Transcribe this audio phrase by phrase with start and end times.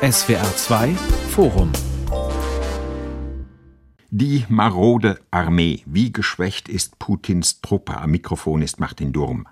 [0.00, 0.94] SWR 2
[1.30, 1.72] Forum
[4.10, 5.82] die marode Armee.
[5.86, 7.98] Wie geschwächt ist Putins Truppe?
[7.98, 9.48] Am Mikrofon ist Martin Durm.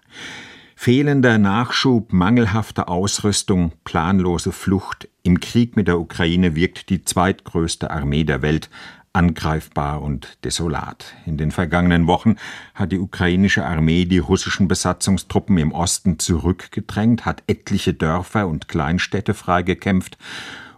[0.76, 5.08] Fehlender Nachschub, mangelhafte Ausrüstung, planlose Flucht.
[5.24, 8.70] Im Krieg mit der Ukraine wirkt die zweitgrößte Armee der Welt
[9.16, 11.14] angreifbar und desolat.
[11.24, 12.36] In den vergangenen Wochen
[12.74, 19.32] hat die ukrainische Armee die russischen Besatzungstruppen im Osten zurückgedrängt, hat etliche Dörfer und Kleinstädte
[19.32, 20.18] freigekämpft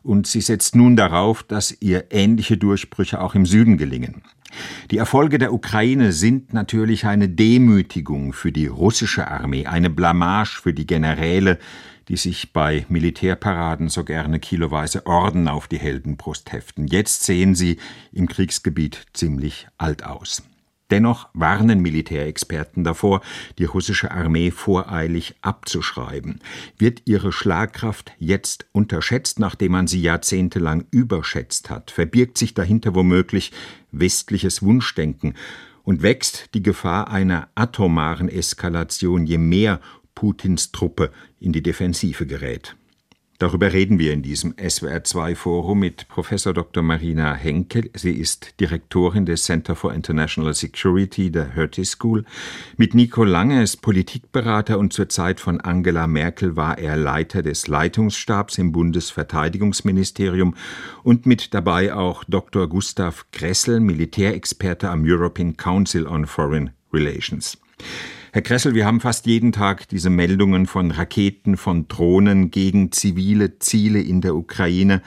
[0.04, 4.22] und sie setzt nun darauf, dass ihr ähnliche Durchbrüche auch im Süden gelingen.
[4.92, 10.72] Die Erfolge der Ukraine sind natürlich eine Demütigung für die russische Armee, eine Blamage für
[10.72, 11.58] die Generäle,
[12.08, 16.86] die sich bei Militärparaden so gerne kiloweise Orden auf die Heldenbrust heften.
[16.86, 17.78] Jetzt sehen sie
[18.12, 20.42] im Kriegsgebiet ziemlich alt aus.
[20.90, 23.20] Dennoch warnen Militärexperten davor,
[23.58, 26.40] die russische Armee voreilig abzuschreiben.
[26.78, 31.90] Wird ihre Schlagkraft jetzt unterschätzt, nachdem man sie jahrzehntelang überschätzt hat?
[31.90, 33.52] Verbirgt sich dahinter womöglich
[33.92, 35.34] westliches Wunschdenken?
[35.84, 39.80] Und wächst die Gefahr einer atomaren Eskalation, je mehr
[40.18, 42.74] Putins Truppe in die Defensive gerät?
[43.38, 46.82] Darüber reden wir in diesem SWR2-Forum mit Professor Dr.
[46.82, 47.88] Marina Henkel.
[47.94, 52.24] Sie ist Direktorin des Center for International Security der Hertie School.
[52.76, 57.68] Mit Nico Lange ist Politikberater und zur Zeit von Angela Merkel war er Leiter des
[57.68, 60.56] Leitungsstabs im Bundesverteidigungsministerium
[61.04, 62.68] und mit dabei auch Dr.
[62.68, 67.56] Gustav Gressel, Militärexperte am European Council on Foreign Relations.
[68.30, 73.58] Herr Kressel, wir haben fast jeden Tag diese Meldungen von Raketen, von Drohnen gegen zivile
[73.58, 75.00] Ziele in der Ukraine.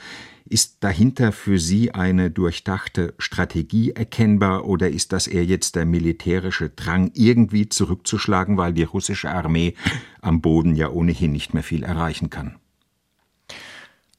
[0.44, 6.70] Ist dahinter für Sie eine durchdachte Strategie erkennbar oder ist das eher jetzt der militärische
[6.70, 9.74] Drang, irgendwie zurückzuschlagen, weil die russische Armee
[10.20, 12.56] am Boden ja ohnehin nicht mehr viel erreichen kann?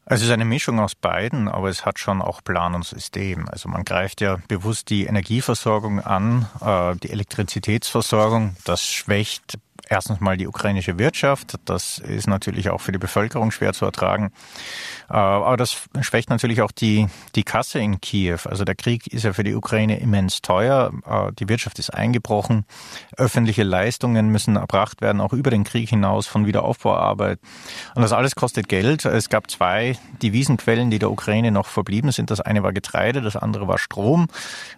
[0.05, 3.47] Also es ist eine Mischung aus beiden, aber es hat schon auch Plan und System.
[3.49, 8.57] Also man greift ja bewusst die Energieversorgung an, äh, die Elektrizitätsversorgung.
[8.65, 9.57] Das schwächt
[9.93, 11.59] erstens mal die ukrainische Wirtschaft.
[11.65, 14.31] Das ist natürlich auch für die Bevölkerung schwer zu ertragen.
[15.07, 18.39] Äh, aber das schwächt natürlich auch die, die Kasse in Kiew.
[18.45, 20.91] Also der Krieg ist ja für die Ukraine immens teuer.
[21.05, 22.65] Äh, die Wirtschaft ist eingebrochen.
[23.17, 27.39] Öffentliche Leistungen müssen erbracht werden, auch über den Krieg hinaus von Wiederaufbauarbeit.
[27.93, 29.05] Und das alles kostet Geld.
[29.05, 32.31] Es gab zwei Devisenquellen, die der Ukraine noch verblieben sind.
[32.31, 34.27] Das eine war Getreide, das andere war Strom.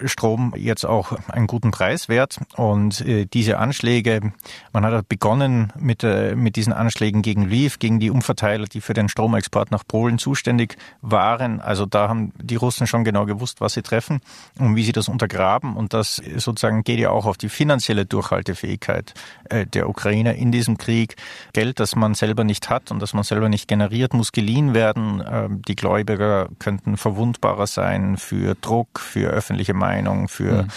[0.04, 2.40] Strom jetzt auch einen guten Preis wert.
[2.58, 4.34] Und äh, diese Anschläge,
[4.74, 9.10] man hat begonnen mit, mit diesen Anschlägen gegen Lviv, gegen die Umverteiler, die für den
[9.10, 11.62] Stromexport nach Polen zuständig waren.
[11.62, 14.22] Also da haben die Russen schon genau gewusst, was sie treffen
[14.60, 15.76] und wie sie das untergraben.
[15.76, 19.14] Und das sozusagen geht ja auch auf die finanzielle Durchhaltefähigkeit
[19.50, 21.16] äh, der Ukrainer in diesem Krieg.
[21.54, 25.24] Geld, das man selber nicht hat und das man selber nicht generiert, muss geliehen werden.
[25.28, 30.68] Ähm, die Gläubiger könnten verwundbarer sein für Druck, für öffentliche Meinung, für mhm.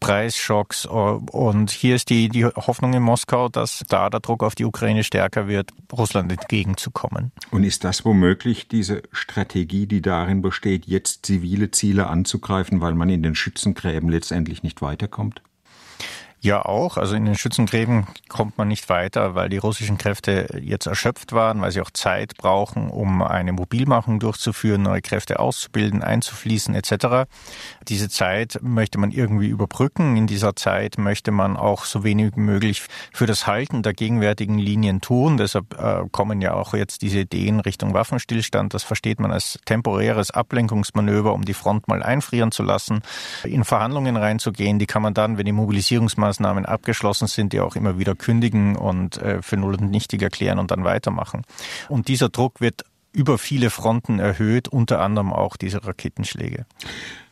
[0.00, 0.86] Preisschocks.
[0.86, 5.04] Und hier ist die, die Hoffnung in Moskau, dass da der Druck auf die Ukraine
[5.04, 7.32] stärker wird, Russland entgegenzukommen.
[7.50, 13.08] Und ist das womöglich diese Strategie, die darin besteht, jetzt zivile Ziele anzugreifen, weil man
[13.08, 15.42] in den Schützengräben letztendlich nicht weiterkommt?
[16.42, 16.98] Ja, auch.
[16.98, 21.62] Also in den Schützengräben kommt man nicht weiter, weil die russischen Kräfte jetzt erschöpft waren,
[21.62, 27.28] weil sie auch Zeit brauchen, um eine Mobilmachung durchzuführen, neue Kräfte auszubilden, einzufließen etc.
[27.88, 30.16] Diese Zeit möchte man irgendwie überbrücken.
[30.16, 32.82] In dieser Zeit möchte man auch so wenig wie möglich
[33.12, 35.38] für das Halten der gegenwärtigen Linien tun.
[35.38, 38.74] Deshalb äh, kommen ja auch jetzt diese Ideen Richtung Waffenstillstand.
[38.74, 43.00] Das versteht man als temporäres Ablenkungsmanöver, um die Front mal einfrieren zu lassen,
[43.42, 44.78] in Verhandlungen reinzugehen.
[44.78, 48.76] Die kann man dann, wenn die Mobilisierungsmaßnahmen Maßnahmen abgeschlossen sind, die auch immer wieder kündigen
[48.76, 51.42] und äh, für null und nichtig erklären und dann weitermachen.
[51.88, 56.66] Und dieser Druck wird über viele Fronten erhöht, unter anderem auch diese Raketenschläge.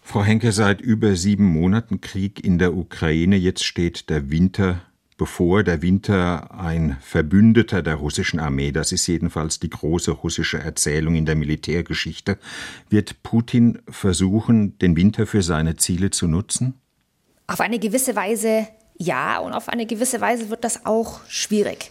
[0.01, 3.37] Frau Henke, seit über sieben Monaten Krieg in der Ukraine.
[3.37, 4.81] Jetzt steht der Winter
[5.17, 5.63] bevor.
[5.63, 8.73] Der Winter ein Verbündeter der russischen Armee.
[8.73, 12.39] Das ist jedenfalls die große russische Erzählung in der Militärgeschichte.
[12.89, 16.75] Wird Putin versuchen, den Winter für seine Ziele zu nutzen?
[17.47, 21.91] Auf eine gewisse Weise ja, und auf eine gewisse Weise wird das auch schwierig.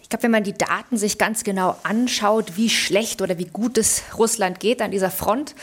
[0.00, 3.78] Ich glaube, wenn man die Daten sich ganz genau anschaut, wie schlecht oder wie gut
[3.78, 5.54] es Russland geht an dieser Front,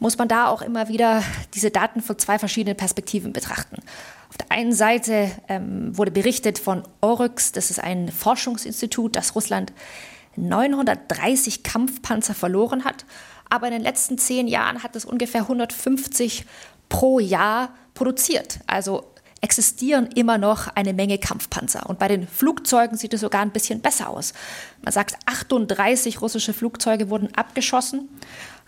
[0.00, 1.22] muss man da auch immer wieder
[1.54, 3.76] diese Daten von zwei verschiedenen Perspektiven betrachten.
[4.30, 9.72] Auf der einen Seite ähm, wurde berichtet von Oryx, das ist ein Forschungsinstitut, dass Russland
[10.34, 13.04] 930 Kampfpanzer verloren hat,
[13.48, 16.46] aber in den letzten zehn Jahren hat es ungefähr 150
[16.88, 18.60] pro Jahr produziert.
[18.66, 19.11] Also
[19.42, 21.88] existieren immer noch eine Menge Kampfpanzer.
[21.90, 24.32] Und bei den Flugzeugen sieht es sogar ein bisschen besser aus.
[24.82, 28.08] Man sagt, 38 russische Flugzeuge wurden abgeschossen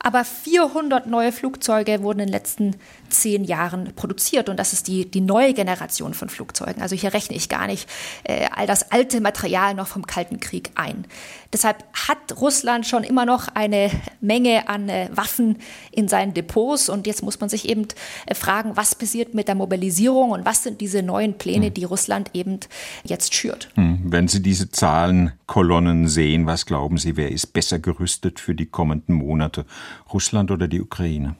[0.04, 2.76] aber 400 neue Flugzeuge wurden in den letzten
[3.08, 4.50] zehn Jahren produziert.
[4.50, 6.82] Und das ist die, die neue Generation von Flugzeugen.
[6.82, 7.88] Also hier rechne ich gar nicht
[8.24, 11.06] äh, all das alte Material noch vom Kalten Krieg ein.
[11.54, 13.90] Deshalb hat Russland schon immer noch eine
[14.20, 15.56] Menge an äh, Waffen
[15.90, 16.90] in seinen Depots.
[16.90, 17.86] Und jetzt muss man sich eben
[18.26, 21.74] äh, fragen, was passiert mit der Mobilisierung und was sind diese neuen Pläne, hm.
[21.74, 22.60] die Russland eben
[23.04, 23.70] jetzt schürt.
[23.76, 28.66] Hm, wenn Sie diese Zahlenkolonnen sehen, was glauben Sie, wer ist besser gerüstet für die
[28.66, 29.64] kommenden Monate?
[30.12, 31.36] Russland oder die Ukraine?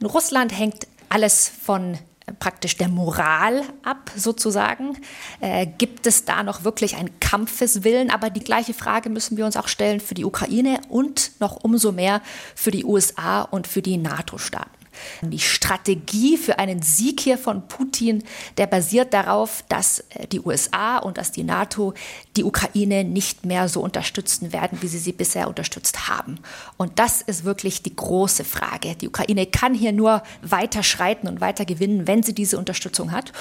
[0.00, 4.98] In Russland hängt alles von äh, praktisch der Moral ab, sozusagen.
[5.40, 8.10] Äh, gibt es da noch wirklich einen Kampfeswillen?
[8.10, 11.92] Aber die gleiche Frage müssen wir uns auch stellen für die Ukraine und noch umso
[11.92, 12.20] mehr
[12.54, 14.75] für die USA und für die NATO-Staaten.
[15.22, 18.22] Die Strategie für einen Sieg hier von Putin,
[18.56, 21.94] der basiert darauf, dass äh, die USA und dass die NATO
[22.36, 26.38] die Ukraine nicht mehr so unterstützen werden, wie sie sie bisher unterstützt haben.
[26.76, 28.94] Und das ist wirklich die große Frage.
[28.94, 33.32] Die Ukraine kann hier nur weiter schreiten und weiter gewinnen, wenn sie diese Unterstützung hat.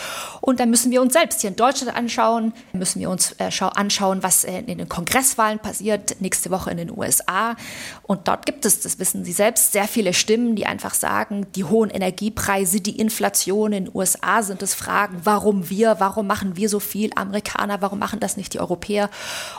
[0.42, 4.24] Und dann müssen wir uns selbst hier in Deutschland anschauen, müssen wir uns äh, anschauen,
[4.24, 7.56] was äh, in den Kongresswahlen passiert, nächste Woche in den USA.
[8.04, 11.63] Und dort gibt es, das wissen Sie selbst, sehr viele Stimmen, die einfach sagen, die
[11.63, 16.69] hohen Energiepreise, die Inflation in den USA sind es Fragen, warum wir, warum machen wir
[16.69, 19.09] so viel Amerikaner, warum machen das nicht die Europäer?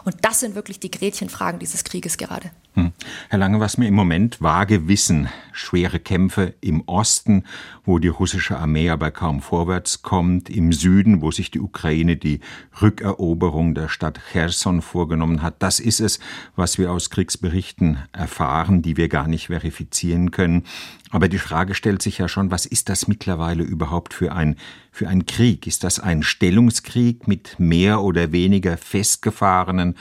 [0.04, 2.50] Und das sind wirklich die Gretchenfragen dieses Krieges gerade.
[2.76, 2.92] Hm.
[3.30, 7.44] Herr Lange, was mir im Moment vage wissen, schwere Kämpfe im Osten,
[7.86, 12.40] wo die russische Armee aber kaum vorwärts kommt, im Süden, wo sich die Ukraine die
[12.82, 16.20] Rückeroberung der Stadt Cherson vorgenommen hat, das ist es,
[16.54, 20.64] was wir aus Kriegsberichten erfahren, die wir gar nicht verifizieren können.
[21.08, 24.56] Aber die Frage stellt sich ja schon, was ist das mittlerweile überhaupt für ein,
[24.90, 25.66] für ein Krieg?
[25.66, 29.96] Ist das ein Stellungskrieg mit mehr oder weniger festgefahrenen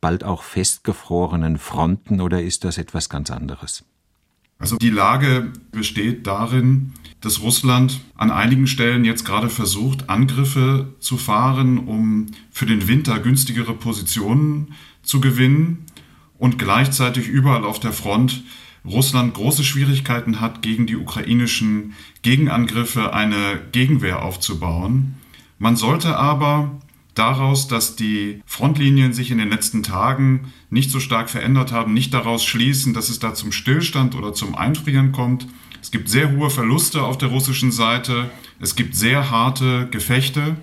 [0.00, 3.84] bald auch festgefrorenen Fronten oder ist das etwas ganz anderes?
[4.58, 6.92] Also die Lage besteht darin,
[7.22, 13.18] dass Russland an einigen Stellen jetzt gerade versucht, Angriffe zu fahren, um für den Winter
[13.20, 15.86] günstigere Positionen zu gewinnen
[16.38, 18.42] und gleichzeitig überall auf der Front
[18.84, 25.16] Russland große Schwierigkeiten hat, gegen die ukrainischen Gegenangriffe eine Gegenwehr aufzubauen.
[25.58, 26.80] Man sollte aber
[27.20, 32.14] daraus, dass die Frontlinien sich in den letzten Tagen nicht so stark verändert haben, nicht
[32.14, 35.46] daraus schließen, dass es da zum Stillstand oder zum Einfrieren kommt.
[35.82, 40.56] Es gibt sehr hohe Verluste auf der russischen Seite, es gibt sehr harte Gefechte,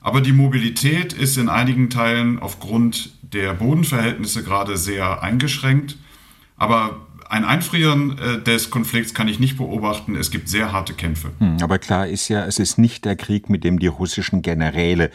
[0.00, 5.98] aber die Mobilität ist in einigen Teilen aufgrund der Bodenverhältnisse gerade sehr eingeschränkt.
[6.56, 10.16] Aber ein Einfrieren äh, des Konflikts kann ich nicht beobachten.
[10.16, 11.30] Es gibt sehr harte Kämpfe.
[11.38, 15.10] Hm, aber klar ist ja, es ist nicht der Krieg, mit dem die russischen Generäle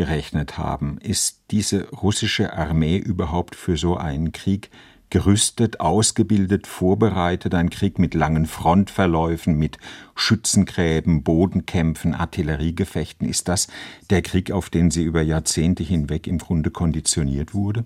[0.00, 0.96] gerechnet haben.
[1.02, 4.70] Ist diese russische Armee überhaupt für so einen Krieg
[5.10, 9.76] gerüstet, ausgebildet, vorbereitet, ein Krieg mit langen Frontverläufen, mit
[10.14, 13.28] Schützengräben, Bodenkämpfen, Artilleriegefechten?
[13.28, 13.68] Ist das
[14.08, 17.84] der Krieg, auf den sie über Jahrzehnte hinweg im Grunde konditioniert wurde?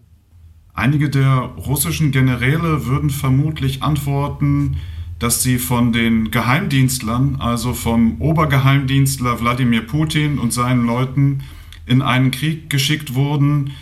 [0.73, 4.77] Einige der russischen Generäle würden vermutlich antworten,
[5.19, 11.43] dass sie von den Geheimdienstlern, also vom Obergeheimdienstler Wladimir Putin und seinen Leuten,
[11.87, 13.73] in einen Krieg geschickt wurden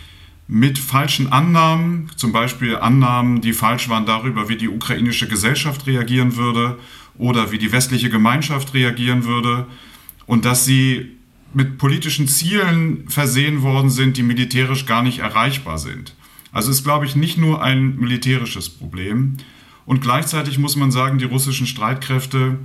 [0.47, 6.35] mit falschen Annahmen, zum Beispiel Annahmen, die falsch waren darüber, wie die ukrainische Gesellschaft reagieren
[6.35, 6.77] würde
[7.17, 9.67] oder wie die westliche Gemeinschaft reagieren würde
[10.25, 11.11] und dass sie
[11.53, 16.15] mit politischen Zielen versehen worden sind, die militärisch gar nicht erreichbar sind.
[16.51, 19.37] Also ist, glaube ich, nicht nur ein militärisches Problem.
[19.85, 22.57] Und gleichzeitig muss man sagen, die russischen Streitkräfte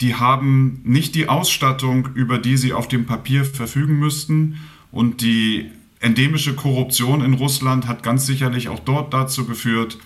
[0.00, 4.60] die haben nicht die Ausstattung, über die sie auf dem Papier verfügen müssten.
[4.90, 9.98] Und die endemische Korruption in Russland hat ganz sicherlich auch dort dazu geführt,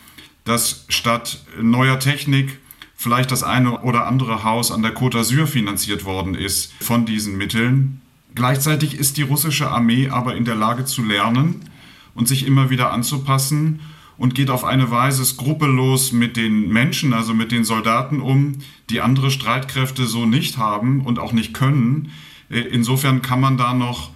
[0.45, 2.59] dass statt neuer Technik
[2.97, 7.37] vielleicht das eine oder andere Haus an der Côte d'Azur finanziert worden ist von diesen
[7.37, 8.01] Mitteln.
[8.35, 11.69] Gleichzeitig ist die russische Armee aber in der Lage zu lernen
[12.15, 13.81] und sich immer wieder anzupassen
[14.17, 18.59] und geht auf eine Weise skrupellos mit den Menschen, also mit den Soldaten um,
[18.89, 22.13] die andere Streitkräfte so nicht haben und auch nicht können.
[22.51, 24.12] Äh, insofern kann man da noch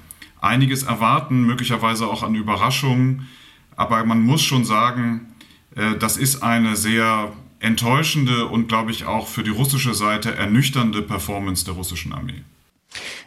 [0.47, 3.29] einiges erwarten, möglicherweise auch an Überraschungen.
[3.77, 5.35] Aber man muss schon sagen,
[5.75, 11.03] äh, das ist eine sehr enttäuschende und, glaube ich, auch für die russische Seite ernüchternde
[11.03, 12.43] Performance der russischen Armee.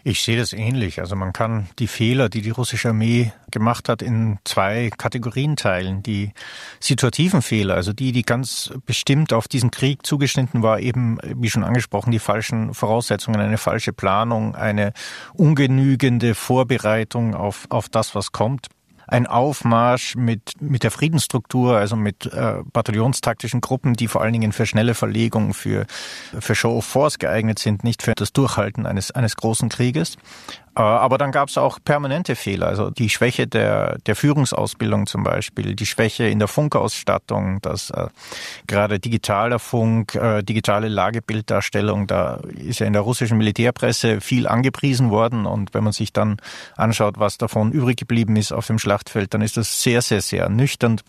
[0.04, 1.00] Ich sehe das ähnlich.
[1.00, 6.04] Also man kann die Fehler, die die russische Armee gemacht hat, in zwei Kategorien teilen.
[6.04, 6.34] Die
[6.80, 11.64] situativen Fehler, also die, die ganz bestimmt auf diesen Krieg zugeschnitten war, eben, wie schon
[11.64, 14.94] angesprochen, die falschen Voraussetzungen, eine falsche Planung, eine
[15.34, 18.68] ungenügende Vorbereitung auf, auf das, was kommt
[19.10, 24.51] ein Aufmarsch mit, mit der Friedensstruktur, also mit äh, bataillonstaktischen Gruppen, die vor allen Dingen
[24.51, 25.86] für schnelle Verlegung, für,
[26.39, 30.18] für Show of Force geeignet sind, nicht für das Durchhalten eines, eines großen Krieges.
[30.76, 35.24] Äh, aber dann gab es auch permanente Fehler, also die Schwäche der, der Führungsausbildung zum
[35.24, 38.08] Beispiel, die Schwäche in der Funkausstattung, dass äh,
[38.68, 45.10] gerade digitaler Funk, äh, digitale Lagebilddarstellung, da ist ja in der russischen Militärpresse viel angepriesen
[45.10, 45.46] worden.
[45.46, 46.38] Und wenn man sich dann
[46.76, 50.44] anschaut, was davon übrig geblieben ist auf dem Schlachtfeld, dann ist das sehr, sehr, sehr
[50.44, 51.04] ernüchternd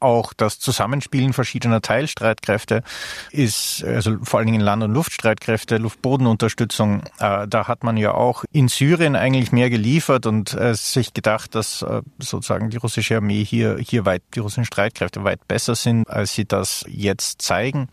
[0.00, 2.82] auch das Zusammenspielen verschiedener Teilstreitkräfte
[3.30, 8.44] ist, also vor allen Dingen Land- und Luftstreitkräfte, Luftbodenunterstützung, äh, da hat man ja auch
[8.52, 13.44] in Syrien eigentlich mehr geliefert und äh, sich gedacht, dass äh, sozusagen die russische Armee
[13.44, 17.88] hier, hier weit, die russischen Streitkräfte weit besser sind, als sie das jetzt zeigen.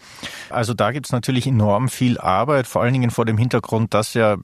[0.49, 4.13] Also da gibt es natürlich enorm viel Arbeit, vor allen Dingen vor dem Hintergrund, dass
[4.13, 4.37] ja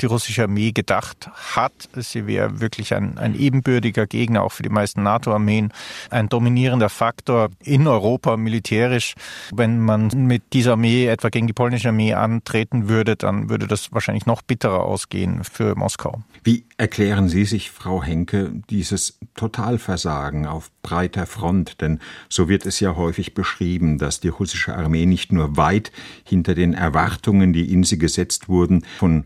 [0.00, 1.72] die russische Armee gedacht hat.
[1.96, 5.72] Sie wäre wirklich ein, ein ebenbürtiger Gegner, auch für die meisten NATO-Armeen,
[6.10, 9.14] ein dominierender Faktor in Europa militärisch.
[9.54, 13.92] Wenn man mit dieser Armee etwa gegen die polnische Armee antreten würde, dann würde das
[13.92, 16.22] wahrscheinlich noch bitterer ausgehen für Moskau.
[16.44, 21.80] Wie erklären Sie sich, Frau Henke, dieses Totalversagen auf breiter Front?
[21.80, 25.92] Denn so wird es ja häufig beschrieben, dass die russische Armee nicht nur weit
[26.24, 29.24] hinter den Erwartungen, die in sie gesetzt wurden, von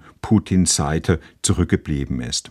[0.56, 2.50] Putins Seite zurückgeblieben ist.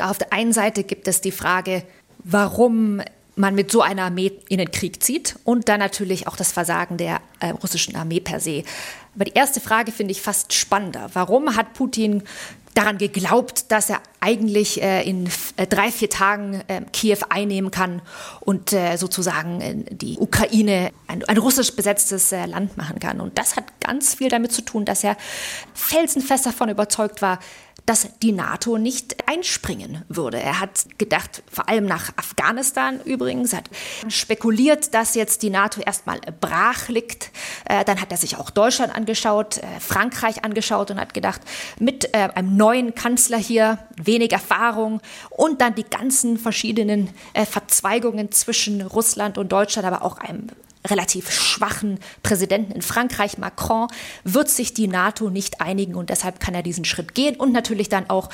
[0.00, 1.84] Auf der einen Seite gibt es die Frage,
[2.18, 3.02] warum
[3.36, 6.96] man mit so einer Armee in den Krieg zieht und dann natürlich auch das Versagen
[6.96, 8.62] der äh, russischen Armee per se.
[9.14, 11.10] Aber die erste Frage finde ich fast spannender.
[11.12, 12.22] Warum hat Putin
[12.74, 18.02] daran geglaubt, dass er eigentlich äh, in äh, drei, vier Tagen äh, Kiew einnehmen kann
[18.40, 23.20] und äh, sozusagen äh, die Ukraine ein, ein russisch besetztes äh, Land machen kann.
[23.20, 25.16] Und das hat ganz viel damit zu tun, dass er
[25.72, 27.38] felsenfest davon überzeugt war,
[27.86, 30.40] dass die NATO nicht einspringen würde.
[30.40, 33.68] Er hat gedacht, vor allem nach Afghanistan übrigens, hat
[34.08, 37.30] spekuliert, dass jetzt die NATO erstmal brach liegt.
[37.66, 41.42] Äh, dann hat er sich auch Deutschland angeschaut, äh, Frankreich angeschaut und hat gedacht,
[41.78, 45.00] mit äh, einem neuen Kanzler hier, wenig Erfahrung
[45.30, 50.48] und dann die ganzen verschiedenen Verzweigungen zwischen Russland und Deutschland, aber auch einem
[50.86, 53.88] relativ schwachen Präsidenten in Frankreich, Macron,
[54.24, 57.88] wird sich die NATO nicht einigen und deshalb kann er diesen Schritt gehen und natürlich
[57.88, 58.28] dann auch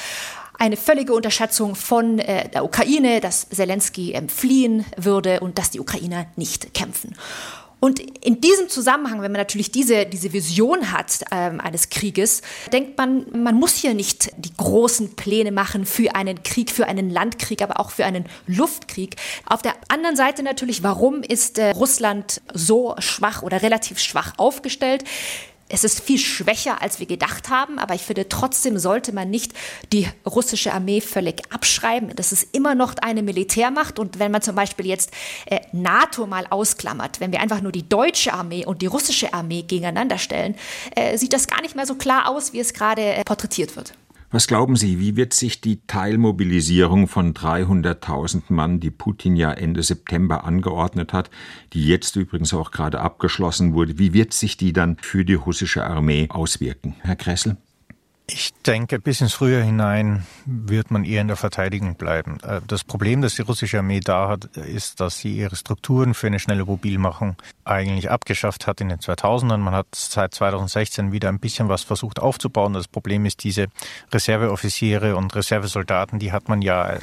[0.58, 5.80] eine völlige Unterschätzung von äh, der Ukraine, dass Zelensky ähm, fliehen würde und dass die
[5.80, 7.16] Ukrainer nicht kämpfen.
[7.80, 12.98] Und in diesem Zusammenhang, wenn man natürlich diese, diese Vision hat ähm, eines Krieges, denkt
[12.98, 17.62] man, man muss hier nicht die großen Pläne machen für einen Krieg, für einen Landkrieg,
[17.62, 19.16] aber auch für einen Luftkrieg.
[19.46, 25.04] Auf der anderen Seite natürlich, warum ist äh, Russland so schwach oder relativ schwach aufgestellt?
[25.70, 29.52] Es ist viel schwächer, als wir gedacht haben, aber ich finde, trotzdem sollte man nicht
[29.92, 32.12] die russische Armee völlig abschreiben.
[32.16, 35.12] Das ist immer noch eine Militärmacht und wenn man zum Beispiel jetzt
[35.46, 39.62] äh, NATO mal ausklammert, wenn wir einfach nur die deutsche Armee und die russische Armee
[39.62, 40.56] gegeneinander stellen,
[40.96, 43.94] äh, sieht das gar nicht mehr so klar aus, wie es gerade äh, porträtiert wird.
[44.32, 49.82] Was glauben Sie, wie wird sich die Teilmobilisierung von 300.000 Mann, die Putin ja Ende
[49.82, 51.30] September angeordnet hat,
[51.72, 55.84] die jetzt übrigens auch gerade abgeschlossen wurde, wie wird sich die dann für die russische
[55.84, 56.94] Armee auswirken?
[57.00, 57.56] Herr Kressel?
[58.32, 62.38] Ich denke, bis ins Frühjahr hinein wird man eher in der Verteidigung bleiben.
[62.44, 66.28] Äh, das Problem, das die russische Armee da hat, ist, dass sie ihre Strukturen für
[66.28, 69.56] eine schnelle Mobilmachung eigentlich abgeschafft hat in den 2000ern.
[69.56, 72.72] Man hat seit 2016 wieder ein bisschen was versucht aufzubauen.
[72.72, 73.66] Das Problem ist, diese
[74.12, 76.98] Reserveoffiziere und Reservesoldaten, die hat man ja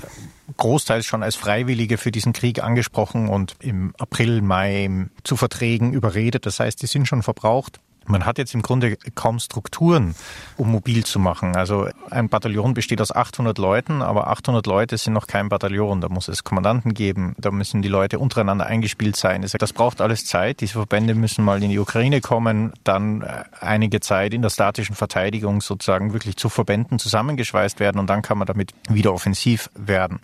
[0.56, 6.46] großteils schon als Freiwillige für diesen Krieg angesprochen und im April, Mai zu Verträgen überredet.
[6.46, 7.82] Das heißt, die sind schon verbraucht.
[8.08, 10.16] Man hat jetzt im Grunde kaum Strukturen,
[10.56, 11.56] um mobil zu machen.
[11.56, 16.02] Also ein Bataillon besteht aus 800 Leuten, aber 800 Leute sind noch kein Bataillon.
[16.02, 19.42] Da muss es Kommandanten geben, da müssen die Leute untereinander eingespielt sein.
[19.42, 20.62] Das braucht alles Zeit.
[20.62, 24.96] Diese Verbände müssen mal in die Ukraine kommen, dann äh, einige Zeit in der statischen
[24.96, 30.20] Verteidigung sozusagen wirklich zu Verbänden zusammengeschweißt werden und dann kann man damit wieder offensiv werden.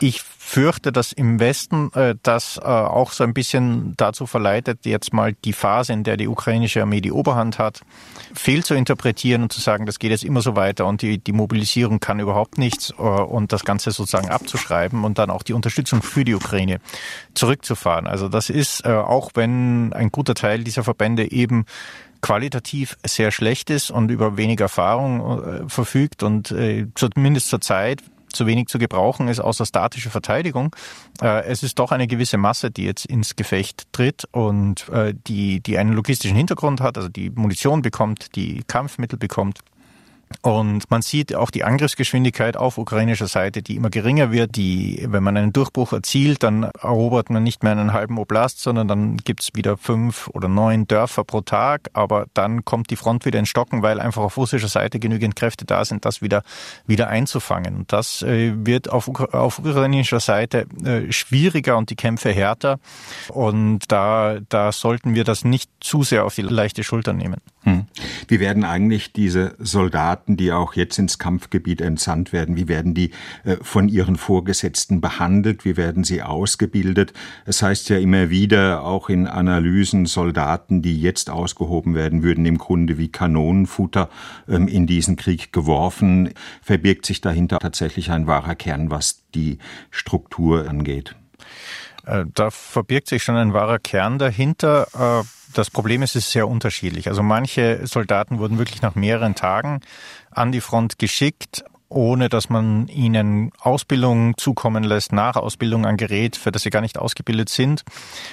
[0.00, 5.12] Ich fürchte, dass im Westen äh, das äh, auch so ein bisschen dazu verleitet, jetzt
[5.12, 7.82] mal die Phase, in der die ukrainische Armee die Oberhand hat,
[8.34, 11.32] fehl zu interpretieren und zu sagen, das geht jetzt immer so weiter und die, die
[11.32, 16.02] Mobilisierung kann überhaupt nichts äh, und das Ganze sozusagen abzuschreiben und dann auch die Unterstützung
[16.02, 16.80] für die Ukraine
[17.34, 18.08] zurückzufahren.
[18.08, 21.64] Also das ist, äh, auch wenn ein guter Teil dieser Verbände eben
[22.22, 28.02] qualitativ sehr schlecht ist und über wenig Erfahrung äh, verfügt und äh, zumindest zur Zeit
[28.32, 30.74] zu wenig zu gebrauchen ist, außer statische Verteidigung.
[31.22, 35.60] Äh, es ist doch eine gewisse Masse, die jetzt ins Gefecht tritt und äh, die,
[35.60, 39.60] die einen logistischen Hintergrund hat, also die Munition bekommt, die Kampfmittel bekommt.
[40.42, 44.56] Und man sieht auch die Angriffsgeschwindigkeit auf ukrainischer Seite, die immer geringer wird.
[44.56, 48.88] Die, wenn man einen Durchbruch erzielt, dann erobert man nicht mehr einen halben Oblast, sondern
[48.88, 51.90] dann gibt's wieder fünf oder neun Dörfer pro Tag.
[51.92, 55.66] Aber dann kommt die Front wieder ins Stocken, weil einfach auf russischer Seite genügend Kräfte
[55.66, 56.42] da sind, das wieder,
[56.86, 57.76] wieder einzufangen.
[57.76, 62.78] Und das äh, wird auf, auf ukrainischer Seite äh, schwieriger und die Kämpfe härter.
[63.28, 67.42] Und da, da sollten wir das nicht zu sehr auf die leichte Schulter nehmen.
[67.62, 67.84] Hm.
[68.26, 73.10] Wie werden eigentlich diese Soldaten, die auch jetzt ins Kampfgebiet entsandt werden, wie werden die
[73.44, 75.66] äh, von ihren Vorgesetzten behandelt?
[75.66, 77.12] Wie werden sie ausgebildet?
[77.44, 82.56] Es heißt ja immer wieder, auch in Analysen, Soldaten, die jetzt ausgehoben werden, würden im
[82.56, 84.08] Grunde wie Kanonenfutter
[84.48, 86.32] ähm, in diesen Krieg geworfen.
[86.62, 89.58] Verbirgt sich dahinter tatsächlich ein wahrer Kern, was die
[89.90, 91.14] Struktur angeht?
[92.06, 94.86] Äh, da verbirgt sich schon ein wahrer Kern dahinter.
[95.54, 97.08] Das Problem ist, es ist sehr unterschiedlich.
[97.08, 99.80] Also manche Soldaten wurden wirklich nach mehreren Tagen
[100.30, 106.36] an die Front geschickt, ohne dass man ihnen Ausbildung zukommen lässt, nach Ausbildung an Gerät,
[106.36, 107.84] für das sie gar nicht ausgebildet sind.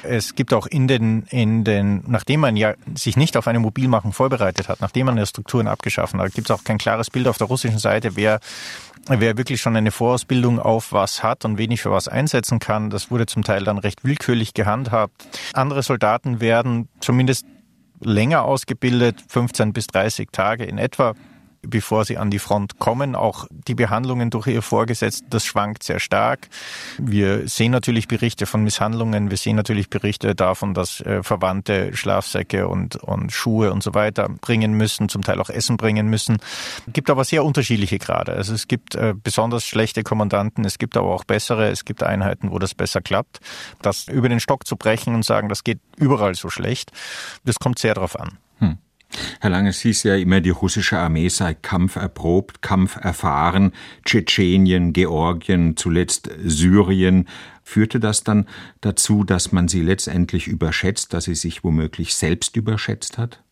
[0.04, 4.14] Es gibt auch in den, in den, nachdem man ja sich nicht auf eine Mobilmachung
[4.14, 7.40] vorbereitet hat, nachdem man ja Strukturen abgeschaffen hat, gibt es auch kein klares Bild auf
[7.40, 8.40] der russischen Seite, wer
[9.10, 12.90] wer wirklich schon eine Vorausbildung auf was hat und wenig für was einsetzen kann.
[12.90, 15.28] Das wurde zum Teil dann recht willkürlich gehandhabt.
[15.54, 17.46] Andere Soldaten werden zumindest
[18.00, 21.14] länger ausgebildet, 15 bis 30 Tage in etwa
[21.70, 23.16] bevor sie an die Front kommen.
[23.16, 26.48] Auch die Behandlungen durch ihr Vorgesetzten, das schwankt sehr stark.
[26.98, 29.30] Wir sehen natürlich Berichte von Misshandlungen.
[29.30, 34.30] Wir sehen natürlich Berichte davon, dass äh, Verwandte Schlafsäcke und, und Schuhe und so weiter
[34.42, 36.38] bringen müssen, zum Teil auch Essen bringen müssen.
[36.88, 38.34] Es gibt aber sehr unterschiedliche Grade.
[38.34, 41.70] Also es gibt äh, besonders schlechte Kommandanten, es gibt aber auch bessere.
[41.70, 43.40] Es gibt Einheiten, wo das besser klappt.
[43.82, 46.92] Das über den Stock zu brechen und sagen, das geht überall so schlecht,
[47.46, 48.38] das kommt sehr darauf an.
[48.60, 48.78] Hm.
[49.40, 53.72] Herr Lange, es hieß ja immer, die russische Armee sei kampferprobt, kampferfahren.
[54.06, 57.28] Tschetschenien, Georgien, zuletzt Syrien.
[57.64, 58.48] Führte das dann
[58.82, 63.44] dazu, dass man sie letztendlich überschätzt, dass sie sich womöglich selbst überschätzt hat?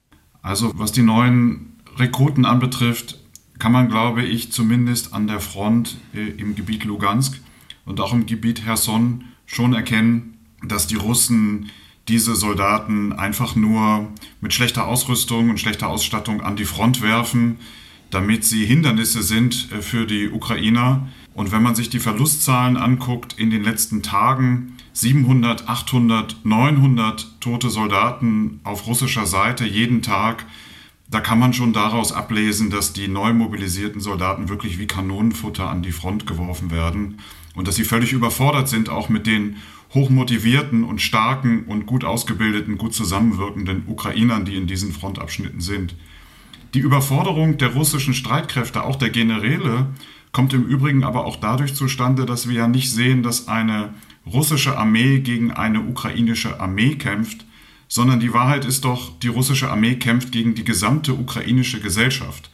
[0.42, 3.20] Also was die neuen Rekruten anbetrifft,
[3.60, 7.40] kann man, glaube ich, zumindest an der Front äh, im Gebiet Lugansk
[7.86, 11.70] und auch im Gebiet Herson schon erkennen, dass die Russen
[12.08, 14.08] diese Soldaten einfach nur
[14.42, 17.58] mit schlechter Ausrüstung und schlechter Ausstattung an die Front werfen,
[18.12, 21.08] damit sie Hindernisse sind äh, für die Ukrainer.
[21.34, 27.70] Und wenn man sich die Verlustzahlen anguckt in den letzten Tagen, 700, 800, 900 tote
[27.70, 30.46] Soldaten auf russischer Seite jeden Tag,
[31.10, 35.84] da kann man schon daraus ablesen, dass die neu mobilisierten Soldaten wirklich wie Kanonenfutter an
[35.84, 37.20] die Front geworfen werden
[37.56, 39.58] und dass sie völlig überfordert sind, auch mit den
[39.96, 45.96] hochmotivierten und starken und gut ausgebildeten, gut zusammenwirkenden Ukrainern, die in diesen Frontabschnitten sind.
[46.74, 49.88] Die Überforderung der russischen Streitkräfte, auch der Generäle,
[50.34, 53.94] kommt im Übrigen aber auch dadurch zustande, dass wir ja nicht sehen, dass eine
[54.26, 57.46] russische Armee gegen eine ukrainische Armee kämpft,
[57.88, 62.50] sondern die Wahrheit ist doch, die russische Armee kämpft gegen die gesamte ukrainische Gesellschaft,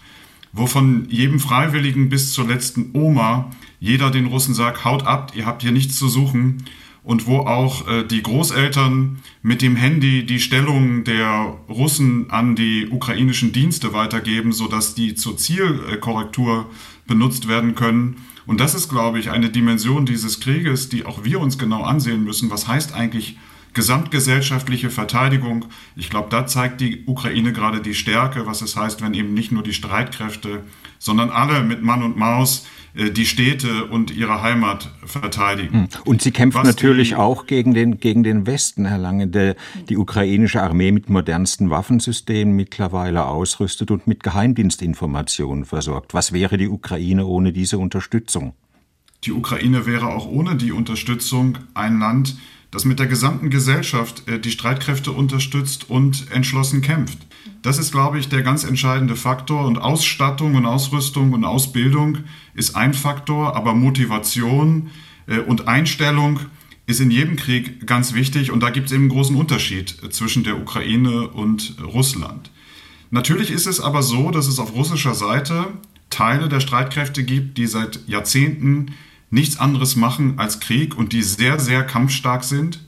[0.53, 3.49] wo von jedem Freiwilligen bis zur letzten Oma
[3.79, 6.63] jeder den Russen sagt, haut ab, ihr habt hier nichts zu suchen,
[7.03, 12.87] und wo auch äh, die Großeltern mit dem Handy die Stellung der Russen an die
[12.89, 16.69] ukrainischen Dienste weitergeben, sodass die zur Zielkorrektur
[17.07, 18.17] benutzt werden können.
[18.45, 22.23] Und das ist, glaube ich, eine Dimension dieses Krieges, die auch wir uns genau ansehen
[22.23, 22.51] müssen.
[22.51, 23.37] Was heißt eigentlich
[23.73, 25.65] gesamtgesellschaftliche Verteidigung?
[25.95, 29.51] Ich glaube, da zeigt die Ukraine gerade die Stärke, was es heißt, wenn eben nicht
[29.51, 30.63] nur die Streitkräfte,
[30.99, 35.73] sondern alle mit Mann und Maus äh, die Städte und ihre Heimat verteidigen.
[35.73, 35.87] Hm.
[36.05, 39.55] Und sie kämpfen Was natürlich auch gegen den, gegen den Westen, Herr Lange, der
[39.89, 46.13] die ukrainische Armee mit modernsten Waffensystemen mittlerweile ausrüstet und mit Geheimdienstinformationen versorgt.
[46.13, 48.53] Was wäre die Ukraine ohne diese Unterstützung?
[49.23, 52.35] Die Ukraine wäre auch ohne die Unterstützung ein Land,
[52.71, 57.19] das mit der gesamten Gesellschaft äh, die Streitkräfte unterstützt und entschlossen kämpft.
[57.61, 59.65] Das ist, glaube ich, der ganz entscheidende Faktor.
[59.65, 62.19] Und Ausstattung und Ausrüstung und Ausbildung
[62.55, 64.89] ist ein Faktor, aber Motivation
[65.27, 66.39] äh, und Einstellung
[66.87, 68.51] ist in jedem Krieg ganz wichtig.
[68.51, 72.51] Und da gibt es eben einen großen Unterschied äh, zwischen der Ukraine und Russland.
[73.11, 75.67] Natürlich ist es aber so, dass es auf russischer Seite
[76.09, 78.93] Teile der Streitkräfte gibt, die seit Jahrzehnten
[79.31, 82.81] nichts anderes machen als Krieg und die sehr, sehr kampfstark sind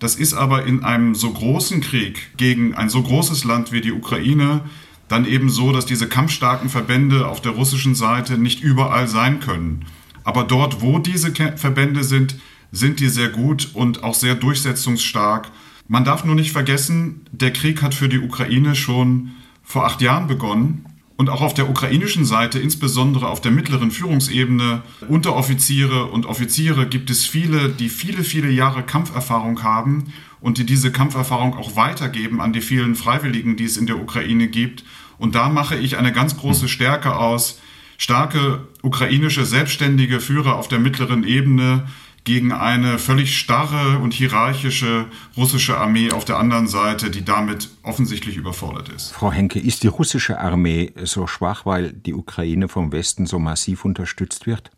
[0.00, 3.92] Das ist aber in einem so großen Krieg gegen ein so großes Land wie die
[3.92, 4.62] Ukraine
[5.08, 9.84] dann eben so, dass diese kampfstarken Verbände auf der russischen Seite nicht überall sein können.
[10.24, 12.36] Aber dort, wo diese Verbände sind,
[12.72, 15.50] sind die sehr gut und auch sehr durchsetzungsstark.
[15.88, 20.28] Man darf nur nicht vergessen, der Krieg hat für die Ukraine schon vor acht Jahren
[20.28, 20.86] begonnen.
[21.20, 27.10] Und auch auf der ukrainischen Seite, insbesondere auf der mittleren Führungsebene, Unteroffiziere und Offiziere gibt
[27.10, 32.54] es viele, die viele, viele Jahre Kampferfahrung haben und die diese Kampferfahrung auch weitergeben an
[32.54, 34.82] die vielen Freiwilligen, die es in der Ukraine gibt.
[35.18, 37.60] Und da mache ich eine ganz große Stärke aus.
[37.98, 41.86] Starke ukrainische selbstständige Führer auf der mittleren Ebene,
[42.24, 45.06] gegen eine völlig starre und hierarchische
[45.36, 49.12] russische Armee auf der anderen Seite, die damit offensichtlich überfordert ist.
[49.12, 53.84] Frau Henke, ist die russische Armee so schwach, weil die Ukraine vom Westen so massiv
[53.84, 54.70] unterstützt wird?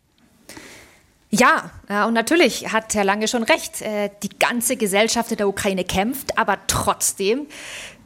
[1.35, 1.71] Ja,
[2.05, 3.81] und natürlich hat Herr Lange schon recht.
[3.81, 7.47] Äh, die ganze Gesellschaft in der Ukraine kämpft, aber trotzdem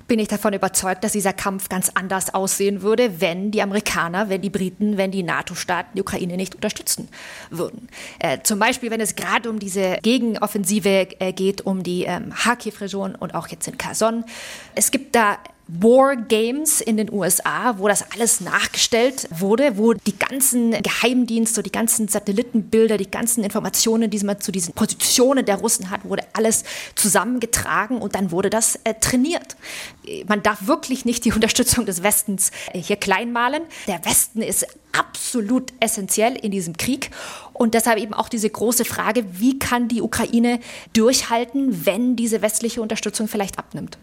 [0.07, 4.41] bin ich davon überzeugt, dass dieser Kampf ganz anders aussehen würde, wenn die Amerikaner, wenn
[4.41, 7.09] die Briten, wenn die NATO-Staaten die Ukraine nicht unterstützen
[7.49, 7.89] würden.
[8.19, 13.15] Äh, zum Beispiel, wenn es gerade um diese Gegenoffensive äh, geht, um die ähm, Kharkiv-Region
[13.15, 14.23] und auch jetzt in Kherson.
[14.75, 20.17] Es gibt da War Games in den USA, wo das alles nachgestellt wurde, wo die
[20.17, 25.89] ganzen Geheimdienste, die ganzen Satellitenbilder, die ganzen Informationen, die man zu diesen Positionen der Russen
[25.89, 26.63] hat, wurde alles
[26.95, 29.57] zusammengetragen und dann wurde das äh, trainiert.
[30.27, 33.63] Man darf wirklich nicht die Unterstützung des Westens äh, hier kleinmalen.
[33.87, 37.11] Der Westen ist absolut essentiell in diesem Krieg
[37.53, 40.59] und deshalb eben auch diese große Frage, wie kann die Ukraine
[40.93, 43.97] durchhalten, wenn diese westliche Unterstützung vielleicht abnimmt?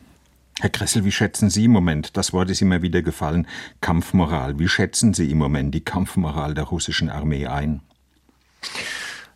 [0.61, 3.47] Herr Kressel, wie schätzen Sie im Moment, das Wort ist immer wieder gefallen,
[3.81, 7.81] Kampfmoral, wie schätzen Sie im Moment die Kampfmoral der russischen Armee ein?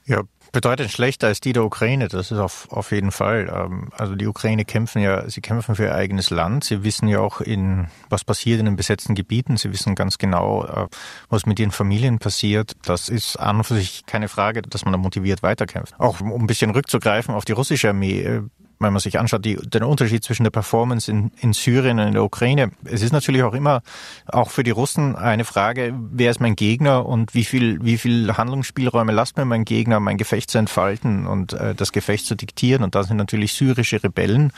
[0.07, 3.53] Ja, bedeutend schlechter als die der Ukraine, das ist auf, auf jeden Fall.
[3.53, 6.65] Ähm, also die Ukraine kämpfen ja, sie kämpfen für ihr eigenes Land.
[6.65, 9.57] Sie wissen ja auch in, was passiert in den besetzten Gebieten.
[9.57, 10.87] Sie wissen ganz genau, äh,
[11.29, 12.73] was mit ihren Familien passiert.
[12.85, 15.99] Das ist an und für sich keine Frage, dass man da motiviert weiterkämpft.
[15.99, 18.43] Auch um ein bisschen rückzugreifen auf die russische Armee äh,
[18.81, 22.12] wenn man sich anschaut, die, den Unterschied zwischen der Performance in, in Syrien und in
[22.14, 22.71] der Ukraine.
[22.85, 23.83] Es ist natürlich auch immer,
[24.27, 28.37] auch für die Russen, eine Frage, wer ist mein Gegner und wie viel, wie viel
[28.37, 32.83] Handlungsspielräume lasst mir mein Gegner, mein Gefecht zu entfalten und äh, das Gefecht zu diktieren.
[32.85, 34.53] Und da sind natürlich syrische Rebellen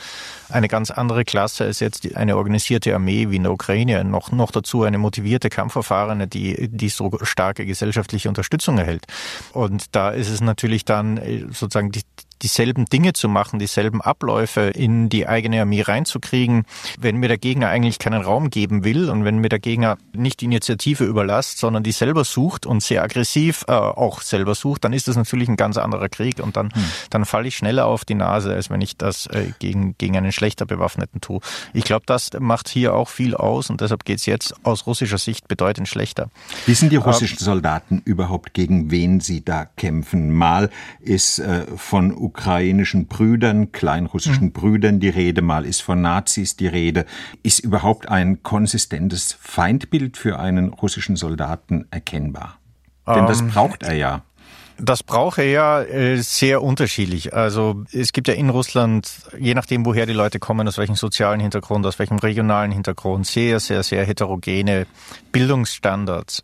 [0.49, 4.05] eine ganz andere Klasse als jetzt eine organisierte Armee wie in der Ukraine.
[4.05, 9.07] Noch, noch dazu eine motivierte Kampferfahrene, die, die so starke gesellschaftliche Unterstützung erhält.
[9.53, 12.03] Und da ist es natürlich dann äh, sozusagen die,
[12.43, 16.65] dieselben Dinge zu machen, dieselben Abläufe in die eigene Armee reinzukriegen,
[16.99, 20.41] wenn mir der Gegner eigentlich keinen Raum geben will und wenn mir der Gegner nicht
[20.41, 24.93] die Initiative überlasst, sondern die selber sucht und sehr aggressiv äh, auch selber sucht, dann
[24.93, 26.85] ist das natürlich ein ganz anderer Krieg und dann, hm.
[27.11, 30.33] dann falle ich schneller auf die Nase, als wenn ich das äh, gegen, gegen einen
[30.33, 31.41] schlechter Bewaffneten tue.
[31.73, 35.19] Ich glaube, das macht hier auch viel aus und deshalb geht es jetzt aus russischer
[35.19, 36.31] Sicht bedeutend schlechter.
[36.67, 40.33] Wissen die russischen ähm, Soldaten überhaupt, gegen wen sie da kämpfen?
[40.33, 44.53] Mal ist äh, von ukrainischen Brüdern, kleinrussischen mhm.
[44.53, 47.07] Brüdern die Rede, mal ist von Nazis die Rede.
[47.43, 52.59] Ist überhaupt ein konsistentes Feindbild für einen russischen Soldaten erkennbar?
[53.07, 54.23] Denn das ähm, braucht er ja.
[54.83, 57.35] Das brauche ja äh, sehr unterschiedlich.
[57.35, 61.41] Also es gibt ja in Russland, je nachdem, woher die Leute kommen, aus welchem sozialen
[61.41, 64.87] Hintergrund, aus welchem regionalen Hintergrund, sehr, sehr, sehr heterogene
[65.33, 66.41] Bildungsstandards.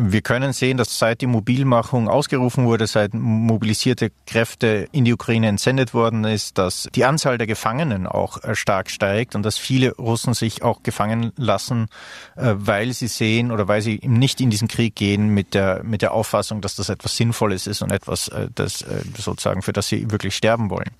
[0.00, 5.48] Wir können sehen, dass seit die Mobilmachung ausgerufen wurde, seit mobilisierte Kräfte in die Ukraine
[5.48, 9.96] entsendet worden ist, dass die Anzahl der Gefangenen auch äh, stark steigt und dass viele
[9.96, 11.88] Russen sich auch gefangen lassen,
[12.36, 16.00] äh, weil sie sehen oder weil sie nicht in diesen Krieg gehen mit der, mit
[16.00, 18.84] der Auffassung, dass das etwas Sinnvolles ist und etwas, äh, das
[19.16, 20.90] sozusagen, für das sie wirklich sterben wollen.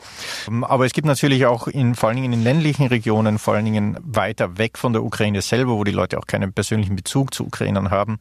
[0.48, 3.64] Ähm, aber es gibt natürlich auch in, vor allen Dingen in ländlichen Regionen, vor allen
[3.64, 7.46] Dingen weiter weg von der Ukraine selber, wo die Leute auch keinen persönlichen Bezug zu
[7.46, 8.18] Ukrainern haben,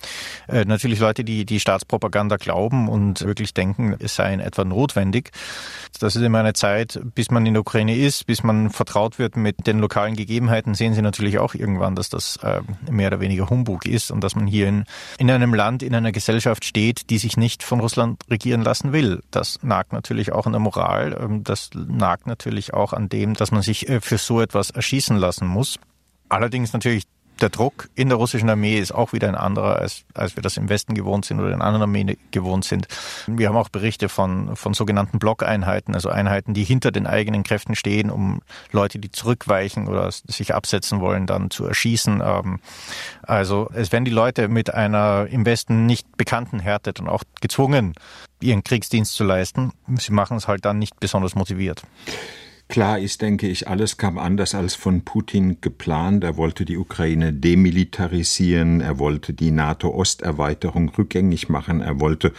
[0.67, 5.31] natürlich Leute, die die Staatspropaganda glauben und wirklich denken, es sei in etwa notwendig.
[5.99, 9.37] Das ist immer eine Zeit, bis man in der Ukraine ist, bis man vertraut wird
[9.37, 13.49] mit den lokalen Gegebenheiten, sehen sie natürlich auch irgendwann, dass das äh, mehr oder weniger
[13.49, 14.85] Humbug ist und dass man hier in,
[15.17, 19.21] in einem Land, in einer Gesellschaft steht, die sich nicht von Russland regieren lassen will.
[19.31, 23.51] Das nagt natürlich auch an der Moral, ähm, das nagt natürlich auch an dem, dass
[23.51, 25.79] man sich äh, für so etwas erschießen lassen muss.
[26.29, 27.03] Allerdings natürlich
[27.41, 30.57] der Druck in der russischen Armee ist auch wieder ein anderer, als, als wir das
[30.57, 32.87] im Westen gewohnt sind oder in anderen Armeen gewohnt sind.
[33.27, 37.75] Wir haben auch Berichte von, von sogenannten Blockeinheiten, also Einheiten, die hinter den eigenen Kräften
[37.75, 42.21] stehen, um Leute, die zurückweichen oder sich absetzen wollen, dann zu erschießen.
[42.23, 42.59] Ähm,
[43.23, 47.93] also es werden die Leute mit einer im Westen nicht bekannten Härte dann auch gezwungen,
[48.41, 49.71] ihren Kriegsdienst zu leisten.
[49.97, 51.83] Sie machen es halt dann nicht besonders motiviert.
[52.69, 56.25] Klar ist, denke ich, alles kam anders als von Putin geplant.
[56.25, 62.33] Er wollte die Ukraine demilitarisieren, er wollte die NATO-Osterweiterung rückgängig machen, er wollte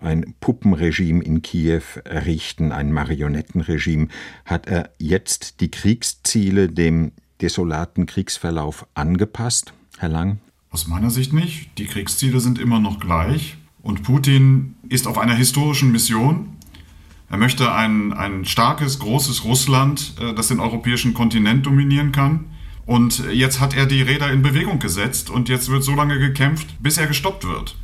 [0.00, 4.08] ein Puppenregime in Kiew errichten, ein Marionettenregime.
[4.44, 10.38] Hat er jetzt die Kriegsziele dem desolaten Kriegsverlauf angepasst, Herr Lang?
[10.70, 11.70] Aus meiner Sicht nicht.
[11.78, 13.56] Die Kriegsziele sind immer noch gleich.
[13.80, 16.57] Und Putin ist auf einer historischen Mission.
[17.30, 22.46] Er möchte ein, ein starkes, großes Russland, äh, das den europäischen Kontinent dominieren kann.
[22.86, 26.82] Und jetzt hat er die Räder in Bewegung gesetzt und jetzt wird so lange gekämpft,
[26.82, 27.76] bis er gestoppt wird.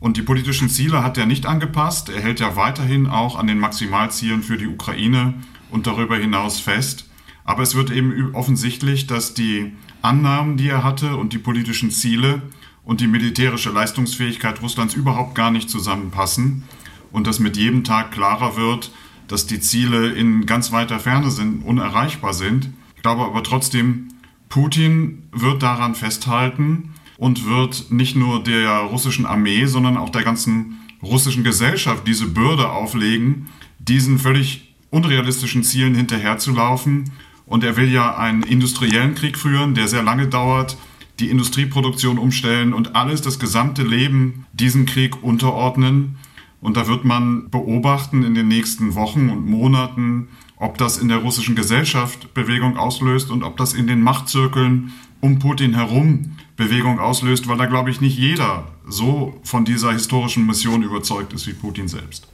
[0.00, 2.08] Und die politischen Ziele hat er nicht angepasst.
[2.08, 5.34] Er hält ja weiterhin auch an den Maximalzielen für die Ukraine
[5.70, 7.08] und darüber hinaus fest.
[7.44, 9.72] Aber es wird eben offensichtlich, dass die
[10.02, 12.42] Annahmen, die er hatte und die politischen Ziele
[12.84, 16.64] und die militärische Leistungsfähigkeit Russlands überhaupt gar nicht zusammenpassen
[17.12, 18.92] und dass mit jedem Tag klarer wird,
[19.28, 22.70] dass die Ziele in ganz weiter Ferne sind, unerreichbar sind.
[22.96, 24.08] Ich glaube aber trotzdem,
[24.48, 30.80] Putin wird daran festhalten und wird nicht nur der russischen Armee, sondern auch der ganzen
[31.02, 37.10] russischen Gesellschaft diese Bürde auflegen, diesen völlig unrealistischen Zielen hinterherzulaufen.
[37.46, 40.76] Und er will ja einen industriellen Krieg führen, der sehr lange dauert,
[41.18, 46.16] die Industrieproduktion umstellen und alles, das gesamte Leben diesem Krieg unterordnen.
[46.60, 51.18] Und da wird man beobachten in den nächsten Wochen und Monaten, ob das in der
[51.18, 57.48] russischen Gesellschaft Bewegung auslöst und ob das in den Machtzirkeln um Putin herum Bewegung auslöst,
[57.48, 61.88] weil da, glaube ich, nicht jeder so von dieser historischen Mission überzeugt ist wie Putin
[61.88, 62.26] selbst.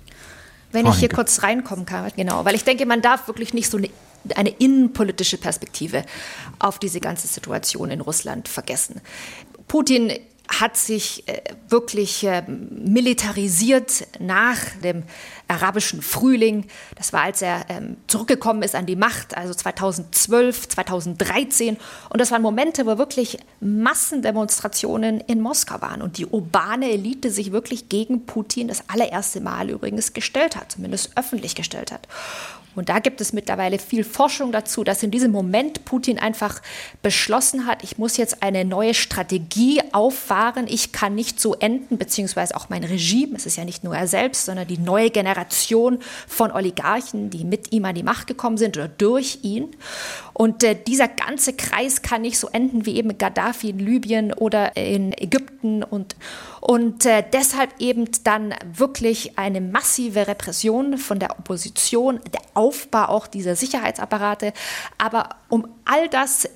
[0.73, 3.79] Wenn ich hier kurz reinkommen kann, genau, weil ich denke, man darf wirklich nicht so
[3.79, 3.89] eine,
[4.35, 6.05] eine innenpolitische Perspektive
[6.59, 9.01] auf diese ganze Situation in Russland vergessen.
[9.69, 10.13] Putin
[10.49, 15.05] hat sich äh, wirklich äh, militarisiert nach dem
[15.49, 16.67] arabischen Frühling.
[16.97, 21.77] Das war, als er ähm, zurückgekommen ist an die Macht, also 2012, 2013.
[22.11, 27.53] Und das waren Momente, wo wirklich Massendemonstrationen in Moskau waren und die urbane Elite sich
[27.53, 32.09] wirklich gegen Putin das allererste Mal übrigens gestellt hat, zumindest öffentlich gestellt hat.
[32.77, 36.63] Und da gibt es mittlerweile viel Forschung dazu, dass in diesem Moment Putin einfach
[37.03, 40.67] beschlossen hat, ich muss jetzt eine neue Strategie auffahren.
[40.69, 44.07] Ich kann nicht so enden, beziehungsweise auch mein Regime, es ist ja nicht nur er
[44.07, 48.77] selbst, sondern die neue Generation von Oligarchen, die mit ihm an die Macht gekommen sind
[48.77, 49.75] oder durch ihn.
[50.37, 54.77] Und äh, dieser ganze Kreis kann nicht so enden wie eben Gaddafi in Libyen oder
[54.77, 56.15] in Ägypten und,
[56.61, 63.29] und äh, deshalb eben dann wirklich eine massive Repression von der Opposition, der Aufbau auch
[63.29, 64.53] dieser Sicherheitsapparate.
[64.99, 66.47] Aber um all das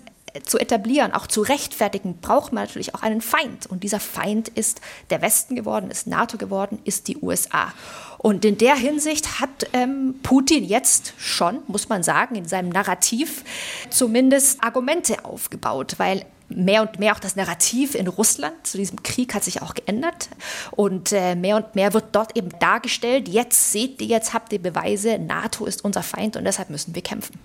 [0.45, 3.67] zu etablieren, auch zu rechtfertigen, braucht man natürlich auch einen Feind.
[3.67, 7.73] Und dieser Feind ist der Westen geworden, ist NATO geworden, ist die USA.
[8.19, 13.45] Und in der Hinsicht hat ähm, Putin jetzt schon, muss man sagen, in seinem Narrativ
[13.89, 19.35] zumindest Argumente aufgebaut, weil mehr und mehr auch das Narrativ in Russland zu diesem Krieg
[19.35, 20.29] hat sich auch geändert
[20.73, 24.61] und äh, mehr und mehr wird dort eben dargestellt, jetzt seht ihr, jetzt habt ihr
[24.61, 27.39] Beweise, NATO ist unser Feind und deshalb müssen wir kämpfen.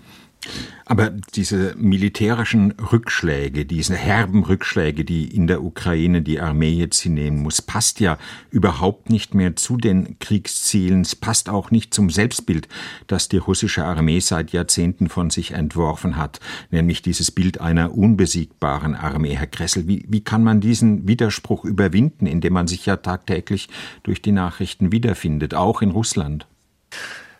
[0.88, 7.42] Aber diese militärischen Rückschläge, diese herben Rückschläge, die in der Ukraine die Armee jetzt hinnehmen
[7.42, 8.18] muss, passt ja
[8.50, 11.00] überhaupt nicht mehr zu den Kriegszielen.
[11.00, 12.68] Es passt auch nicht zum Selbstbild,
[13.08, 16.38] das die russische Armee seit Jahrzehnten von sich entworfen hat,
[16.70, 19.34] nämlich dieses Bild einer unbesiegbaren Armee.
[19.34, 23.68] Herr Kressel, wie, wie kann man diesen Widerspruch überwinden, indem man sich ja tagtäglich
[24.04, 26.46] durch die Nachrichten wiederfindet, auch in Russland?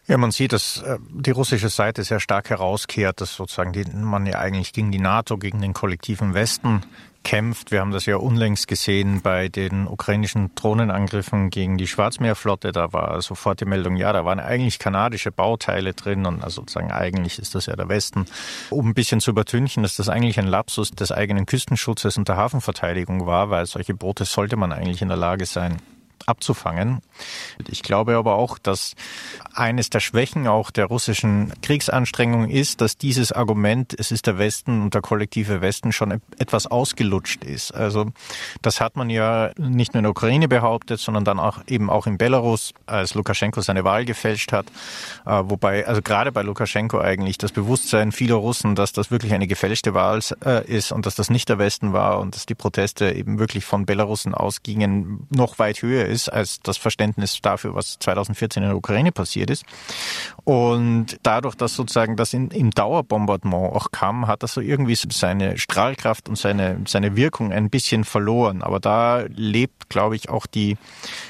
[0.09, 4.25] Ja, man sieht, dass äh, die russische Seite sehr stark herauskehrt, dass sozusagen die, man
[4.25, 6.83] ja eigentlich gegen die NATO, gegen den kollektiven Westen
[7.25, 7.73] kämpft.
[7.73, 12.71] Wir haben das ja unlängst gesehen bei den ukrainischen Drohnenangriffen gegen die Schwarzmeerflotte.
[12.71, 16.93] Da war sofort die Meldung, ja, da waren eigentlich kanadische Bauteile drin und also sozusagen
[16.93, 18.27] eigentlich ist das ja der Westen.
[18.71, 22.37] Um ein bisschen zu übertünchen, dass das eigentlich ein Lapsus des eigenen Küstenschutzes und der
[22.37, 25.79] Hafenverteidigung war, weil solche Boote sollte man eigentlich in der Lage sein,
[26.27, 27.01] abzufangen.
[27.69, 28.95] Ich glaube aber auch, dass
[29.55, 34.83] eines der Schwächen auch der russischen Kriegsanstrengungen ist, dass dieses Argument, es ist der Westen
[34.83, 37.73] und der kollektive Westen schon etwas ausgelutscht ist.
[37.73, 38.07] Also
[38.63, 42.07] das hat man ja nicht nur in der Ukraine behauptet, sondern dann auch eben auch
[42.07, 44.67] in Belarus, als Lukaschenko seine Wahl gefälscht hat.
[45.25, 49.47] Äh, wobei, also gerade bei Lukaschenko eigentlich das Bewusstsein vieler Russen, dass das wirklich eine
[49.47, 53.13] gefälschte Wahl äh, ist und dass das nicht der Westen war und dass die Proteste
[53.13, 58.63] eben wirklich von Belarusen ausgingen, noch weit höher ist als das Verständnis dafür, was 2014
[58.63, 59.65] in der Ukraine passiert ist.
[60.45, 65.59] Und dadurch, dass sozusagen das in, im Dauerbombardement auch kam, hat das so irgendwie seine
[65.59, 68.63] Strahlkraft und seine, seine Wirkung ein bisschen verloren.
[68.63, 70.77] Aber da lebt, glaube ich, auch die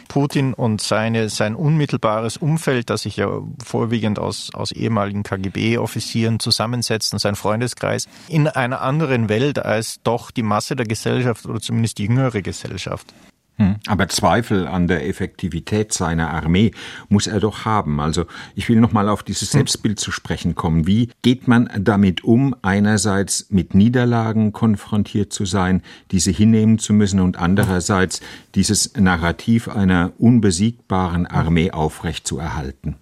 [0.08, 3.28] Putin und seine, sein unmittelbares Umfeld, das sich ja
[3.64, 10.30] vorwiegend aus, aus ehemaligen KGB-Offizieren zusammensetzt und sein Freundeskreis, in einer anderen Welt als doch
[10.30, 13.14] die Masse der Gesellschaft oder zumindest die jüngere Gesellschaft.
[13.59, 13.77] Hm.
[13.87, 16.73] Aber Zweifel an der Effektivität seiner Armee
[17.09, 18.01] muss er doch haben.
[18.01, 19.59] Also ich will noch mal auf dieses hm.
[19.59, 20.87] Selbstbild zu sprechen kommen.
[20.87, 27.21] Wie geht man damit um, einerseits mit Niederlagen konfrontiert zu sein, diese hinnehmen zu müssen
[27.21, 28.21] und andererseits
[28.55, 32.97] dieses Narrativ einer unbesiegbaren Armee aufrecht zu erhalten?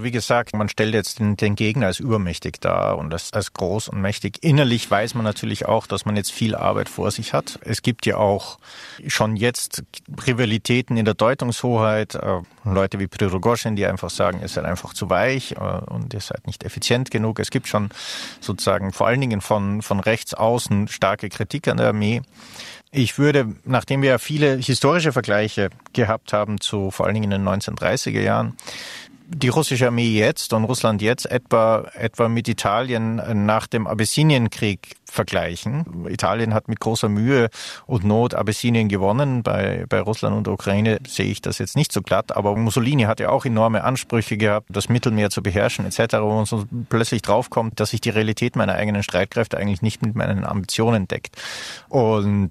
[0.00, 3.88] Wie gesagt, man stellt jetzt den, den Gegner als übermächtig dar und als, als groß
[3.88, 4.38] und mächtig.
[4.44, 7.58] Innerlich weiß man natürlich auch, dass man jetzt viel Arbeit vor sich hat.
[7.62, 8.60] Es gibt ja auch
[9.08, 9.82] schon jetzt
[10.24, 12.14] Rivalitäten in der Deutungshoheit.
[12.14, 16.20] Äh, Leute wie Prigozhin, die einfach sagen, ihr seid einfach zu weich äh, und ihr
[16.20, 17.40] seid nicht effizient genug.
[17.40, 17.88] Es gibt schon
[18.40, 22.22] sozusagen vor allen Dingen von, von rechts außen starke Kritik an der Armee.
[22.90, 27.48] Ich würde, nachdem wir viele historische Vergleiche gehabt haben zu vor allen Dingen in den
[27.48, 28.56] 1930er Jahren,
[29.30, 36.06] die russische Armee jetzt und Russland jetzt etwa, etwa mit Italien nach dem Abessinienkrieg vergleichen.
[36.08, 37.48] Italien hat mit großer Mühe
[37.86, 39.42] und Not Abessinien gewonnen.
[39.42, 42.36] Bei, bei Russland und Ukraine sehe ich das jetzt nicht so glatt.
[42.36, 46.46] Aber Mussolini hat ja auch enorme Ansprüche gehabt, das Mittelmeer zu beherrschen etc., wo man
[46.46, 51.08] so plötzlich draufkommt, dass sich die Realität meiner eigenen Streitkräfte eigentlich nicht mit meinen Ambitionen
[51.08, 51.36] deckt.
[51.88, 52.50] Und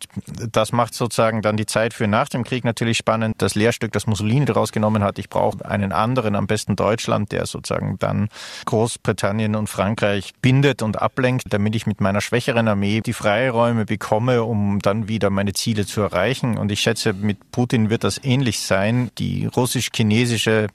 [0.52, 3.36] das macht sozusagen dann die Zeit für nach dem Krieg natürlich spannend.
[3.40, 7.46] Das Lehrstück, das Mussolini daraus genommen hat, ich brauche einen anderen, am besten Deutschland, der
[7.46, 8.30] sozusagen dann
[8.66, 13.84] Großbritannien und Frankreich bindet und ablenkt, damit ich mit meiner Schwäche schwächeren Armee die Freiräume
[13.84, 16.58] bekomme, um dann wieder meine Ziele zu erreichen.
[16.58, 19.12] Und ich schätze, mit Putin wird das ähnlich sein.
[19.18, 20.68] Die russisch-chinesische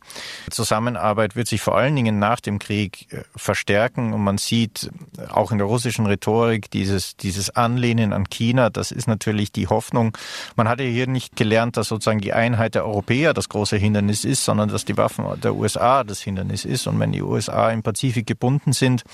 [0.51, 4.13] Zusammenarbeit wird sich vor allen Dingen nach dem Krieg äh, verstärken.
[4.13, 4.91] Und man sieht
[5.31, 8.69] auch in der russischen Rhetorik dieses, dieses Anlehnen an China.
[8.69, 10.19] Das ist natürlich die Hoffnung.
[10.57, 14.27] Man hat ja hier nicht gelernt, dass sozusagen die Einheit der Europäer das große Hindernis
[14.27, 16.87] ist, sondern dass die Waffen der USA das Hindernis ist.
[16.87, 19.05] Und wenn die USA im Pazifik gebunden sind,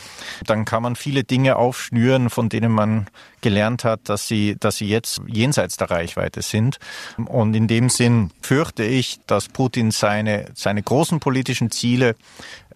[0.44, 3.06] dann kann man viele Dinge aufschnüren, von denen man
[3.40, 6.78] gelernt hat, dass sie, dass sie jetzt jenseits der Reichweite sind.
[7.16, 12.16] Und in dem Sinn fürchte ich, dass Putin seine, seine großen politischen Ziele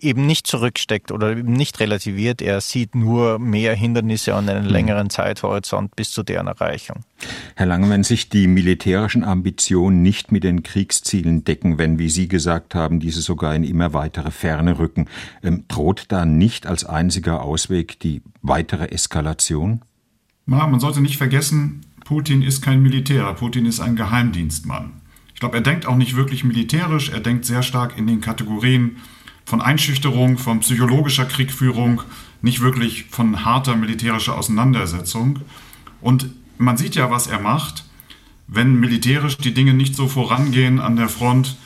[0.03, 2.43] eben nicht zurücksteckt oder eben nicht relativiert.
[2.43, 4.73] Er sieht nur mehr Hindernisse und einen hm.
[4.73, 7.05] längeren Zeithorizont bis zu deren Erreichung.
[7.55, 12.29] Herr Lange, wenn sich die militärischen Ambitionen nicht mit den Kriegszielen decken, wenn, wie Sie
[12.29, 15.07] gesagt haben, diese sogar in immer weitere Ferne rücken,
[15.43, 19.83] ähm, droht da nicht als einziger Ausweg die weitere Eskalation?
[20.47, 24.93] Na, man sollte nicht vergessen, Putin ist kein Militär, Putin ist ein Geheimdienstmann.
[25.35, 28.97] Ich glaube, er denkt auch nicht wirklich militärisch, er denkt sehr stark in den Kategorien
[29.45, 32.03] von Einschüchterung, von psychologischer Kriegführung,
[32.43, 35.41] nicht wirklich von harter militärischer Auseinandersetzung.
[36.01, 37.85] Und man sieht ja, was er macht,
[38.47, 41.57] wenn militärisch die Dinge nicht so vorangehen an der Front,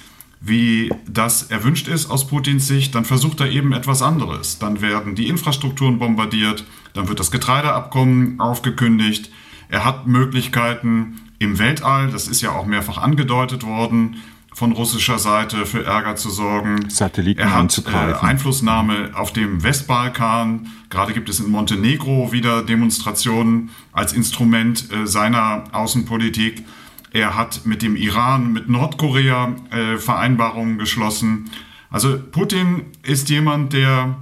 [0.41, 4.59] wie das erwünscht ist aus Putins Sicht, dann versucht er eben etwas anderes.
[4.59, 9.31] Dann werden die Infrastrukturen bombardiert, dann wird das Getreideabkommen aufgekündigt.
[9.69, 14.19] Er hat Möglichkeiten im Weltall, das ist ja auch mehrfach angedeutet worden,
[14.57, 16.89] von russischer Seite für Ärger zu sorgen.
[16.89, 20.69] Satelliten er hat äh, Einflussnahme auf dem Westbalkan.
[20.89, 26.65] Gerade gibt es in Montenegro wieder Demonstrationen als Instrument äh, seiner Außenpolitik.
[27.13, 31.51] Er hat mit dem Iran, mit Nordkorea äh, Vereinbarungen geschlossen.
[31.91, 34.17] Also Putin ist jemand, der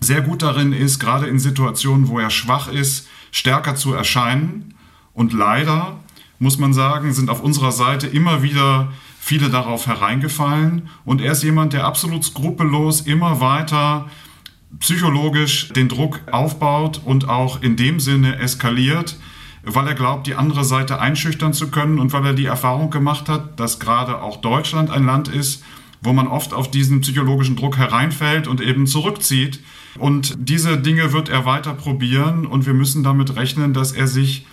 [0.00, 4.72] sehr gut darin ist, gerade in Situationen, wo er schwach ist, stärker zu erscheinen.
[5.12, 6.00] Und leider,
[6.38, 8.90] muss man sagen, sind auf unserer Seite immer wieder
[9.22, 10.88] viele darauf hereingefallen.
[11.04, 14.06] Und er ist jemand, der absolut skrupellos immer weiter
[14.78, 19.16] psychologisch den Druck aufbaut und auch in dem Sinne eskaliert,
[19.62, 23.28] weil er glaubt, die andere Seite einschüchtern zu können und weil er die Erfahrung gemacht
[23.28, 25.62] hat, dass gerade auch Deutschland ein Land ist,
[26.00, 29.60] wo man oft auf diesen psychologischen Druck hereinfällt und eben zurückzieht.
[29.98, 34.46] Und diese Dinge wird er weiter probieren und wir müssen damit rechnen, dass er sich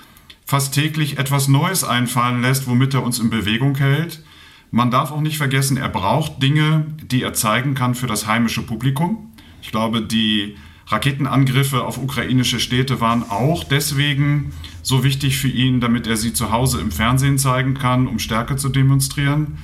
[0.45, 4.23] fast täglich etwas Neues einfallen lässt, womit er uns in Bewegung hält.
[4.71, 8.61] Man darf auch nicht vergessen, er braucht Dinge, die er zeigen kann für das heimische
[8.61, 9.31] Publikum.
[9.61, 10.55] Ich glaube, die
[10.87, 14.51] Raketenangriffe auf ukrainische Städte waren auch deswegen
[14.81, 18.55] so wichtig für ihn, damit er sie zu Hause im Fernsehen zeigen kann, um Stärke
[18.55, 19.57] zu demonstrieren.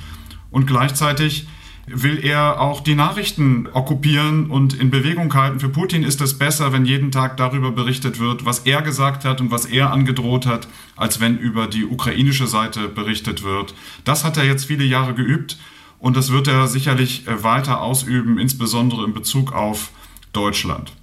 [0.51, 1.47] Und gleichzeitig
[1.85, 5.59] will er auch die Nachrichten okkupieren und in Bewegung halten.
[5.59, 9.41] Für Putin ist es besser, wenn jeden Tag darüber berichtet wird, was er gesagt hat
[9.41, 13.75] und was er angedroht hat, als wenn über die ukrainische Seite berichtet wird.
[14.05, 15.57] Das hat er jetzt viele Jahre geübt
[15.99, 19.91] und das wird er sicherlich äh, weiter ausüben, insbesondere in Bezug auf
[20.31, 20.93] Deutschland.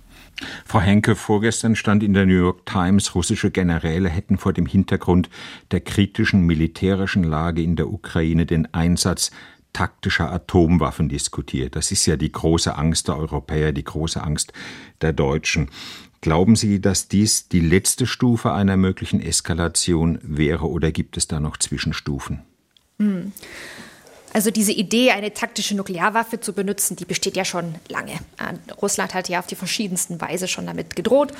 [0.64, 5.28] Frau Henke, vorgestern stand in der New York Times, russische Generäle hätten vor dem Hintergrund
[5.70, 9.30] der kritischen militärischen Lage in der Ukraine den Einsatz
[9.72, 11.76] taktischer Atomwaffen diskutiert.
[11.76, 14.52] Das ist ja die große Angst der Europäer, die große Angst
[15.00, 15.70] der Deutschen.
[16.20, 21.40] Glauben Sie, dass dies die letzte Stufe einer möglichen Eskalation wäre oder gibt es da
[21.40, 22.42] noch Zwischenstufen?
[22.98, 23.32] Hm.
[24.32, 28.12] Also diese Idee, eine taktische Nuklearwaffe zu benutzen, die besteht ja schon lange.
[28.12, 31.32] Äh, Russland hat ja auf die verschiedensten Weise schon damit gedroht.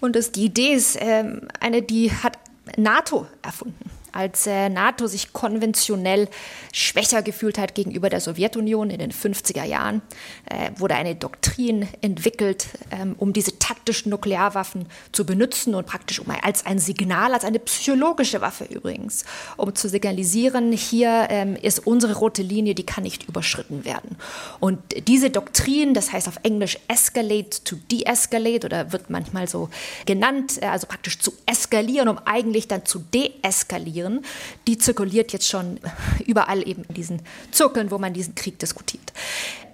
[0.00, 2.38] Und das, die Idee ist ähm, eine, die hat
[2.76, 6.28] NATO erfunden als äh, NATO sich konventionell
[6.72, 10.02] schwächer gefühlt hat gegenüber der Sowjetunion in den 50er Jahren,
[10.46, 16.26] äh, wurde eine Doktrin entwickelt, ähm, um diese taktischen Nuklearwaffen zu benutzen und praktisch um,
[16.42, 19.24] als ein Signal, als eine psychologische Waffe übrigens,
[19.56, 24.16] um zu signalisieren, hier ähm, ist unsere rote Linie, die kann nicht überschritten werden.
[24.58, 29.68] Und diese Doktrin, das heißt auf Englisch escalate to de-escalate oder wird manchmal so
[30.06, 34.24] genannt, äh, also praktisch zu eskalieren, um eigentlich dann zu deeskalieren, diskutieren,
[34.66, 35.78] die zirkuliert jetzt schon
[36.26, 39.12] überall eben in diesen Zirkeln, wo man diesen Krieg diskutiert.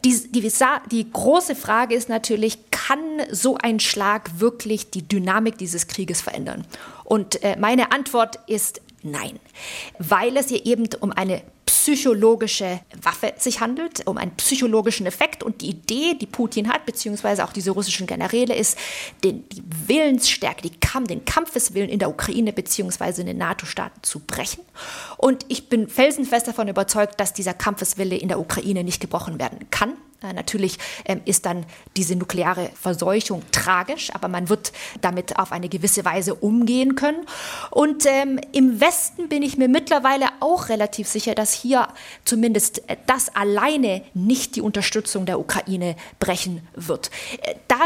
[0.04, 0.52] Die, die,
[0.92, 2.98] die, große Frage ist natürlich, kann
[3.32, 6.64] so ein Schlag wirklich die Dynamik dieses Krieges verändern?
[7.04, 9.38] Und äh, meine Antwort ist nein,
[9.98, 15.44] weil es hier eben um eine psychologische Waffe sich handelt, um einen psychologischen Effekt.
[15.44, 18.76] Und die Idee, die Putin hat, beziehungsweise auch diese russischen Generäle, ist,
[19.22, 24.18] den, die Willensstärke, die Kampf, den Kampfeswillen in der Ukraine beziehungsweise in den NATO-Staaten zu
[24.18, 24.64] brechen.
[25.16, 29.66] Und ich bin felsenfest davon überzeugt, dass dieser Kampfeswille in der Ukraine nicht gebrochen werden
[29.70, 29.92] kann.
[30.22, 35.68] Äh, natürlich ähm, ist dann diese nukleare Verseuchung tragisch, aber man wird damit auf eine
[35.68, 37.26] gewisse Weise umgehen können.
[37.70, 41.88] Und ähm, im Westen bin ich mir mittlerweile auch relativ sicher, dass hier
[42.24, 47.10] zumindest äh, das alleine nicht die Unterstützung der Ukraine brechen wird.
[47.42, 47.76] Äh, da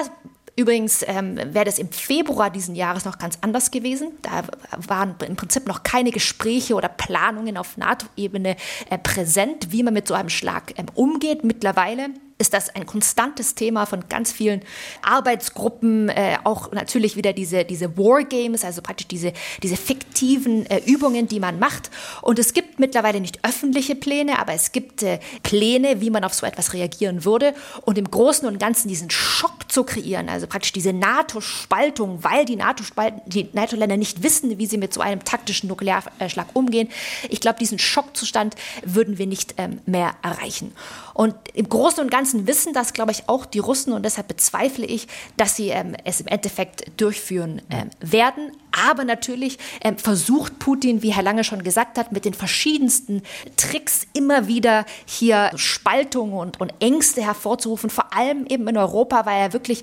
[0.60, 4.12] Übrigens ähm, wäre das im Februar diesen Jahres noch ganz anders gewesen.
[4.20, 4.42] Da
[4.86, 8.56] waren im Prinzip noch keine Gespräche oder Planungen auf NATO-Ebene
[8.90, 11.44] äh, präsent, wie man mit so einem Schlag ähm, umgeht.
[11.44, 12.10] Mittlerweile
[12.40, 14.62] ist das ein konstantes Thema von ganz vielen
[15.02, 19.32] Arbeitsgruppen, äh, auch natürlich wieder diese, diese Wargames, also praktisch diese,
[19.62, 21.90] diese fiktiven äh, Übungen, die man macht.
[22.22, 26.32] Und es gibt mittlerweile nicht öffentliche Pläne, aber es gibt äh, Pläne, wie man auf
[26.32, 27.54] so etwas reagieren würde.
[27.82, 32.56] Und im Großen und Ganzen diesen Schock zu kreieren, also praktisch diese NATO-Spaltung, weil die
[32.56, 36.88] NATO-Länder NATO nicht wissen, wie sie mit so einem taktischen Nuklearschlag umgehen.
[37.28, 40.72] Ich glaube, diesen Schockzustand würden wir nicht ähm, mehr erreichen.
[41.14, 44.86] Und im Großen und Ganzen wissen das, glaube ich, auch die Russen und deshalb bezweifle
[44.86, 45.06] ich,
[45.36, 48.52] dass sie ähm, es im Endeffekt durchführen ähm, werden.
[48.88, 53.22] Aber natürlich ähm, versucht Putin, wie Herr Lange schon gesagt hat, mit den verschiedensten
[53.56, 59.40] Tricks immer wieder hier Spaltungen und, und Ängste hervorzurufen, vor allem eben in Europa, weil
[59.40, 59.82] er wirklich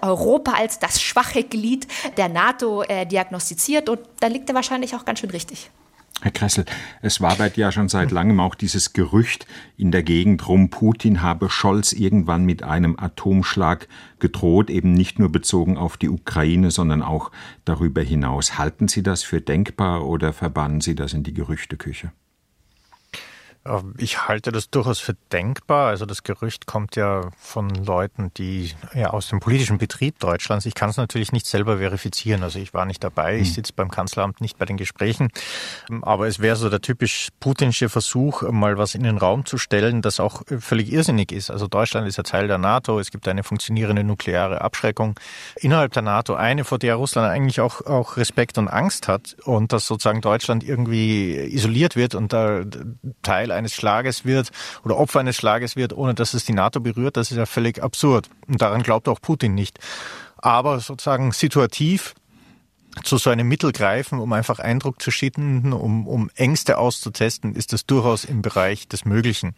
[0.00, 1.86] Europa als das schwache Glied
[2.16, 5.70] der NATO äh, diagnostiziert und da liegt er wahrscheinlich auch ganz schön richtig.
[6.22, 6.64] Herr Kressel,
[7.00, 9.44] es wabert ja schon seit langem auch dieses Gerücht
[9.76, 13.88] in der Gegend rum, Putin habe Scholz irgendwann mit einem Atomschlag
[14.20, 17.32] gedroht, eben nicht nur bezogen auf die Ukraine, sondern auch
[17.64, 18.56] darüber hinaus.
[18.56, 22.12] Halten Sie das für denkbar oder verbannen Sie das in die Gerüchteküche?
[23.64, 25.88] Ähm, ich halte das durchaus für denkbar.
[25.88, 30.66] Also das Gerücht kommt ja von Leuten, die ja aus dem politischen Betrieb Deutschlands.
[30.66, 32.42] Ich kann es natürlich nicht selber verifizieren.
[32.42, 33.36] Also ich war nicht dabei.
[33.36, 33.54] Ich hm.
[33.54, 35.28] sitze beim Kanzleramt nicht bei den Gesprächen.
[36.02, 40.02] Aber es wäre so der typisch putinsche Versuch, mal was in den Raum zu stellen,
[40.02, 41.50] das auch völlig irrsinnig ist.
[41.50, 42.98] Also Deutschland ist ja Teil der NATO.
[42.98, 45.18] Es gibt eine funktionierende nukleare Abschreckung
[45.56, 46.34] innerhalb der NATO.
[46.34, 49.36] Eine, vor der Russland eigentlich auch, auch Respekt und Angst hat.
[49.44, 52.62] Und dass sozusagen Deutschland irgendwie isoliert wird und da
[53.22, 54.50] Teil eines Schlages wird
[54.84, 57.82] oder Opfer eines Schlages wird, ohne dass es die NATO berührt, das ist ja völlig
[57.82, 58.28] absurd.
[58.48, 59.78] Und daran glaubt auch Putin nicht.
[60.36, 62.14] Aber sozusagen situativ
[63.04, 67.72] zu so einem Mittel greifen, um einfach Eindruck zu schinden, um, um Ängste auszutesten, ist
[67.72, 69.54] das durchaus im Bereich des Möglichen.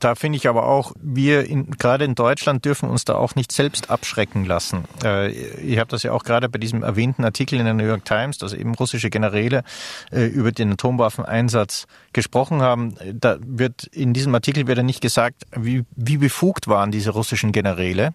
[0.00, 3.52] Da finde ich aber auch, wir in, gerade in Deutschland dürfen uns da auch nicht
[3.52, 4.84] selbst abschrecken lassen.
[5.02, 8.04] Äh, ich habe das ja auch gerade bei diesem erwähnten Artikel in der New York
[8.04, 9.64] Times, dass eben russische Generäle
[10.12, 12.94] äh, über den Atomwaffeneinsatz gesprochen haben.
[13.14, 17.52] Da wird in diesem Artikel wird ja nicht gesagt, wie, wie befugt waren diese russischen
[17.52, 18.12] Generäle,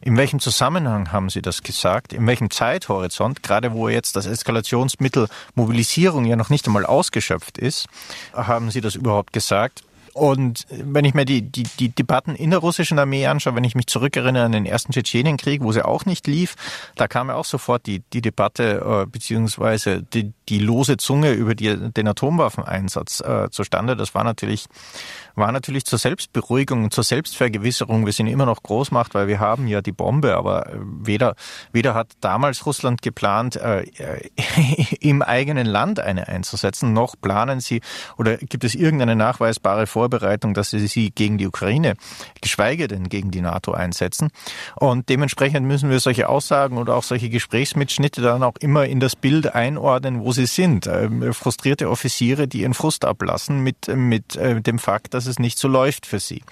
[0.00, 5.28] in welchem Zusammenhang haben sie das gesagt, in welchem Zeithorizont, gerade wo jetzt das Eskalationsmittel
[5.54, 7.86] Mobilisierung ja noch nicht einmal ausgeschöpft ist,
[8.32, 9.82] haben Sie das überhaupt gesagt?
[10.14, 13.74] Und wenn ich mir die, die, die Debatten in der russischen Armee anschaue, wenn ich
[13.74, 16.54] mich zurückerinnere an den ersten Tschetschenienkrieg, wo sie auch nicht lief,
[16.94, 21.56] da kam ja auch sofort die, die Debatte äh, beziehungsweise die, die lose Zunge über
[21.56, 23.96] die, den Atomwaffeneinsatz äh, zustande.
[23.96, 24.66] Das war natürlich
[25.36, 28.06] war natürlich zur Selbstberuhigung zur Selbstvergewisserung.
[28.06, 31.34] Wir sind immer noch Großmacht, weil wir haben ja die Bombe, aber äh, weder,
[31.72, 33.84] weder hat damals Russland geplant, äh,
[35.00, 37.80] im eigenen Land eine einzusetzen, noch planen sie
[38.16, 41.94] oder gibt es irgendeine nachweisbare Vorbereitung, dass sie sie gegen die Ukraine,
[42.42, 44.28] geschweige denn gegen die NATO einsetzen.
[44.76, 49.16] Und dementsprechend müssen wir solche Aussagen oder auch solche Gesprächsmitschnitte dann auch immer in das
[49.16, 50.86] Bild einordnen, wo sie sind.
[50.86, 55.58] Ähm, frustrierte Offiziere, die ihren Frust ablassen mit, mit äh, dem Fakt, dass es nicht
[55.58, 56.42] so läuft für sie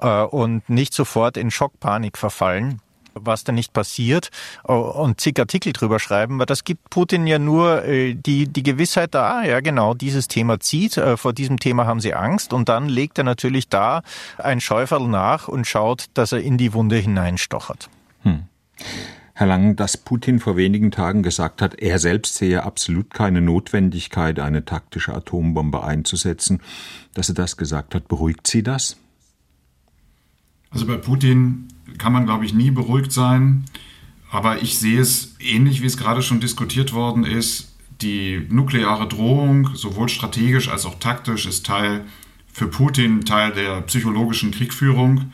[0.00, 2.80] äh, und nicht sofort in Schockpanik verfallen
[3.18, 4.30] was da nicht passiert
[4.66, 8.62] äh, und zig Artikel drüber schreiben, weil das gibt Putin ja nur äh, die, die
[8.62, 12.88] Gewissheit da, ja genau, dieses Thema zieht, vor diesem Thema haben sie Angst und dann
[12.88, 14.02] legt er natürlich da
[14.38, 17.88] ein Schäuferl nach und schaut, dass er in die Wunde hineinstochert.
[18.22, 18.44] Hm.
[19.38, 24.40] Herr Lang, dass Putin vor wenigen Tagen gesagt hat, er selbst sehe absolut keine Notwendigkeit,
[24.40, 26.62] eine taktische Atombombe einzusetzen,
[27.12, 28.96] dass er das gesagt hat, beruhigt Sie das?
[30.70, 33.64] Also bei Putin kann man, glaube ich, nie beruhigt sein.
[34.30, 37.72] Aber ich sehe es ähnlich, wie es gerade schon diskutiert worden ist.
[38.02, 42.04] Die nukleare Drohung, sowohl strategisch als auch taktisch, ist Teil
[42.52, 45.32] für Putin Teil der psychologischen Kriegführung.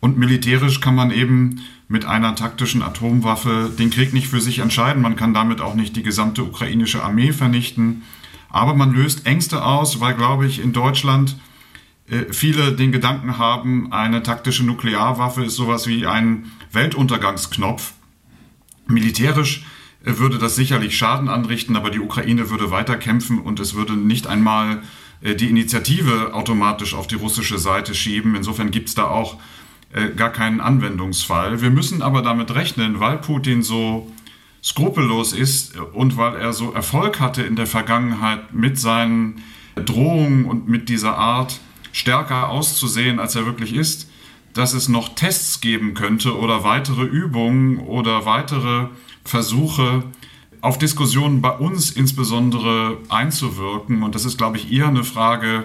[0.00, 5.02] Und militärisch kann man eben mit einer taktischen Atomwaffe den Krieg nicht für sich entscheiden.
[5.02, 8.02] Man kann damit auch nicht die gesamte ukrainische Armee vernichten.
[8.50, 11.36] Aber man löst Ängste aus, weil, glaube ich, in Deutschland
[12.30, 17.92] viele den Gedanken haben, eine taktische Nuklearwaffe ist sowas wie ein Weltuntergangsknopf.
[18.86, 19.64] Militärisch
[20.04, 23.94] äh, würde das sicherlich Schaden anrichten, aber die Ukraine würde weiter kämpfen und es würde
[23.94, 24.82] nicht einmal
[25.20, 28.34] äh, die Initiative automatisch auf die russische Seite schieben.
[28.34, 29.38] Insofern gibt es da auch
[29.92, 31.60] äh, gar keinen Anwendungsfall.
[31.60, 34.10] Wir müssen aber damit rechnen, weil Putin so
[34.62, 39.42] skrupellos ist und weil er so Erfolg hatte in der Vergangenheit mit seinen
[39.76, 41.60] Drohungen und mit dieser Art
[41.98, 44.08] stärker auszusehen, als er wirklich ist,
[44.54, 48.86] dass es noch Tests geben könnte oder weitere Übungen oder weitere
[49.24, 50.04] Versuche,
[50.60, 54.02] auf Diskussionen bei uns insbesondere einzuwirken.
[54.02, 55.64] Und das ist, glaube ich, eher eine Frage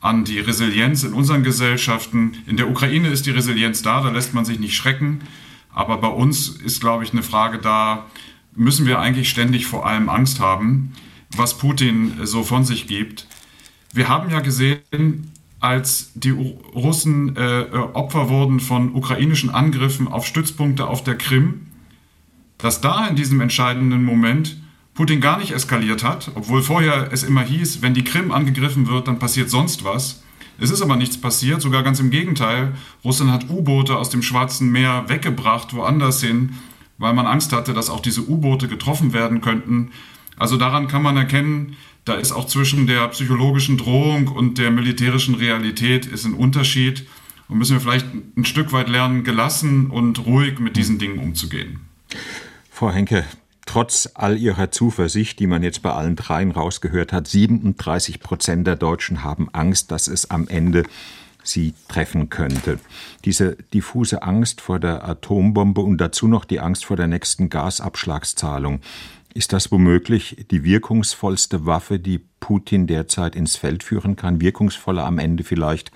[0.00, 2.36] an die Resilienz in unseren Gesellschaften.
[2.46, 5.20] In der Ukraine ist die Resilienz da, da lässt man sich nicht schrecken.
[5.72, 8.06] Aber bei uns ist, glaube ich, eine Frage da,
[8.54, 10.92] müssen wir eigentlich ständig vor allem Angst haben,
[11.36, 13.26] was Putin so von sich gibt.
[13.94, 15.31] Wir haben ja gesehen,
[15.62, 21.68] als die Russen äh, Opfer wurden von ukrainischen Angriffen auf Stützpunkte auf der Krim,
[22.58, 24.60] dass da in diesem entscheidenden Moment
[24.94, 29.06] Putin gar nicht eskaliert hat, obwohl vorher es immer hieß, wenn die Krim angegriffen wird,
[29.06, 30.24] dann passiert sonst was.
[30.58, 32.74] Es ist aber nichts passiert, sogar ganz im Gegenteil.
[33.04, 36.56] Russland hat U-Boote aus dem Schwarzen Meer weggebracht, woanders hin,
[36.98, 39.92] weil man Angst hatte, dass auch diese U-Boote getroffen werden könnten.
[40.36, 45.34] Also daran kann man erkennen, da ist auch zwischen der psychologischen Drohung und der militärischen
[45.34, 47.06] Realität ist ein Unterschied.
[47.48, 51.80] Und müssen wir vielleicht ein Stück weit lernen, gelassen und ruhig mit diesen Dingen umzugehen.
[52.70, 53.24] Frau Henke,
[53.66, 58.76] trotz all ihrer Zuversicht, die man jetzt bei allen dreien rausgehört hat, 37 Prozent der
[58.76, 60.84] Deutschen haben Angst, dass es am Ende
[61.44, 62.78] sie treffen könnte.
[63.24, 68.80] Diese diffuse Angst vor der Atombombe und dazu noch die Angst vor der nächsten Gasabschlagszahlung.
[69.34, 74.40] Ist das womöglich die wirkungsvollste Waffe, die Putin derzeit ins Feld führen kann?
[74.40, 75.90] Wirkungsvoller am Ende vielleicht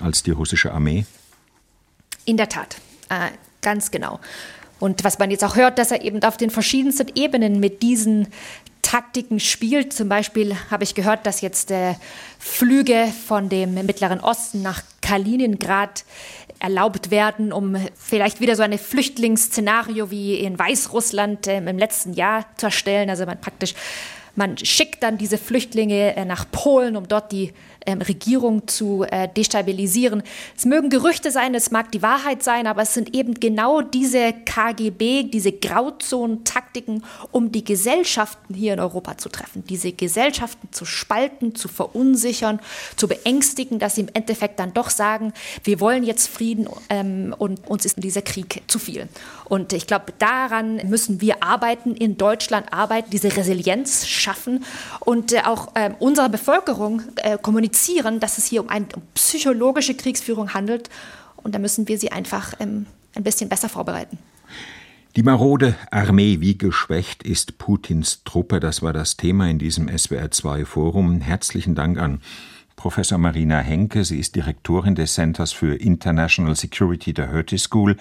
[0.00, 1.06] als die russische Armee?
[2.24, 2.76] In der Tat,
[3.08, 3.30] äh,
[3.62, 4.18] ganz genau.
[4.80, 8.28] Und was man jetzt auch hört, dass er eben auf den verschiedensten Ebenen mit diesen
[8.82, 9.92] Taktiken spielt.
[9.92, 11.94] Zum Beispiel habe ich gehört, dass jetzt äh,
[12.38, 16.04] Flüge von dem Mittleren Osten nach Kaliningrad
[16.60, 22.44] erlaubt werden, um vielleicht wieder so ein Flüchtlingsszenario wie in Weißrussland äh, im letzten Jahr
[22.56, 23.10] zu erstellen.
[23.10, 23.74] Also man praktisch,
[24.34, 27.52] man schickt dann diese Flüchtlinge äh, nach Polen, um dort die
[27.86, 30.22] ähm, Regierung zu äh, destabilisieren.
[30.56, 34.32] Es mögen Gerüchte sein, es mag die Wahrheit sein, aber es sind eben genau diese
[34.44, 41.54] KGB, diese Grauzonen-Taktiken, um die Gesellschaften hier in Europa zu treffen, diese Gesellschaften zu spalten,
[41.54, 42.60] zu verunsichern,
[42.96, 45.32] zu beängstigen, dass sie im Endeffekt dann doch sagen,
[45.64, 49.08] wir wollen jetzt Frieden ähm, und uns ist dieser Krieg zu viel.
[49.46, 54.64] Und ich glaube, daran müssen wir arbeiten, in Deutschland arbeiten, diese Resilienz schaffen
[55.00, 59.94] und äh, auch äh, unserer Bevölkerung äh, kommunizieren, dass es hier um eine um psychologische
[59.94, 60.90] Kriegsführung handelt.
[61.36, 64.18] Und da müssen wir sie einfach ähm, ein bisschen besser vorbereiten.
[65.16, 68.60] Die marode Armee, wie geschwächt ist Putins Truppe?
[68.60, 71.20] Das war das Thema in diesem SWR2 Forum.
[71.20, 72.20] Herzlichen Dank an
[72.80, 77.94] Professor Marina Henke, sie ist Direktorin des Centers für International Security der Hertie School,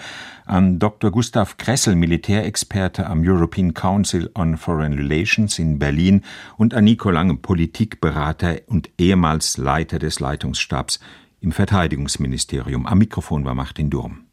[0.45, 1.11] an Dr.
[1.11, 6.23] Gustav Kressel, Militärexperte am European Council on Foreign Relations in Berlin
[6.55, 11.01] und an Nico Lange, Politikberater und ehemals Leiter des Leitungsstabs
[11.41, 12.85] im Verteidigungsministerium.
[12.85, 14.19] Am Mikrofon war Martin Durm.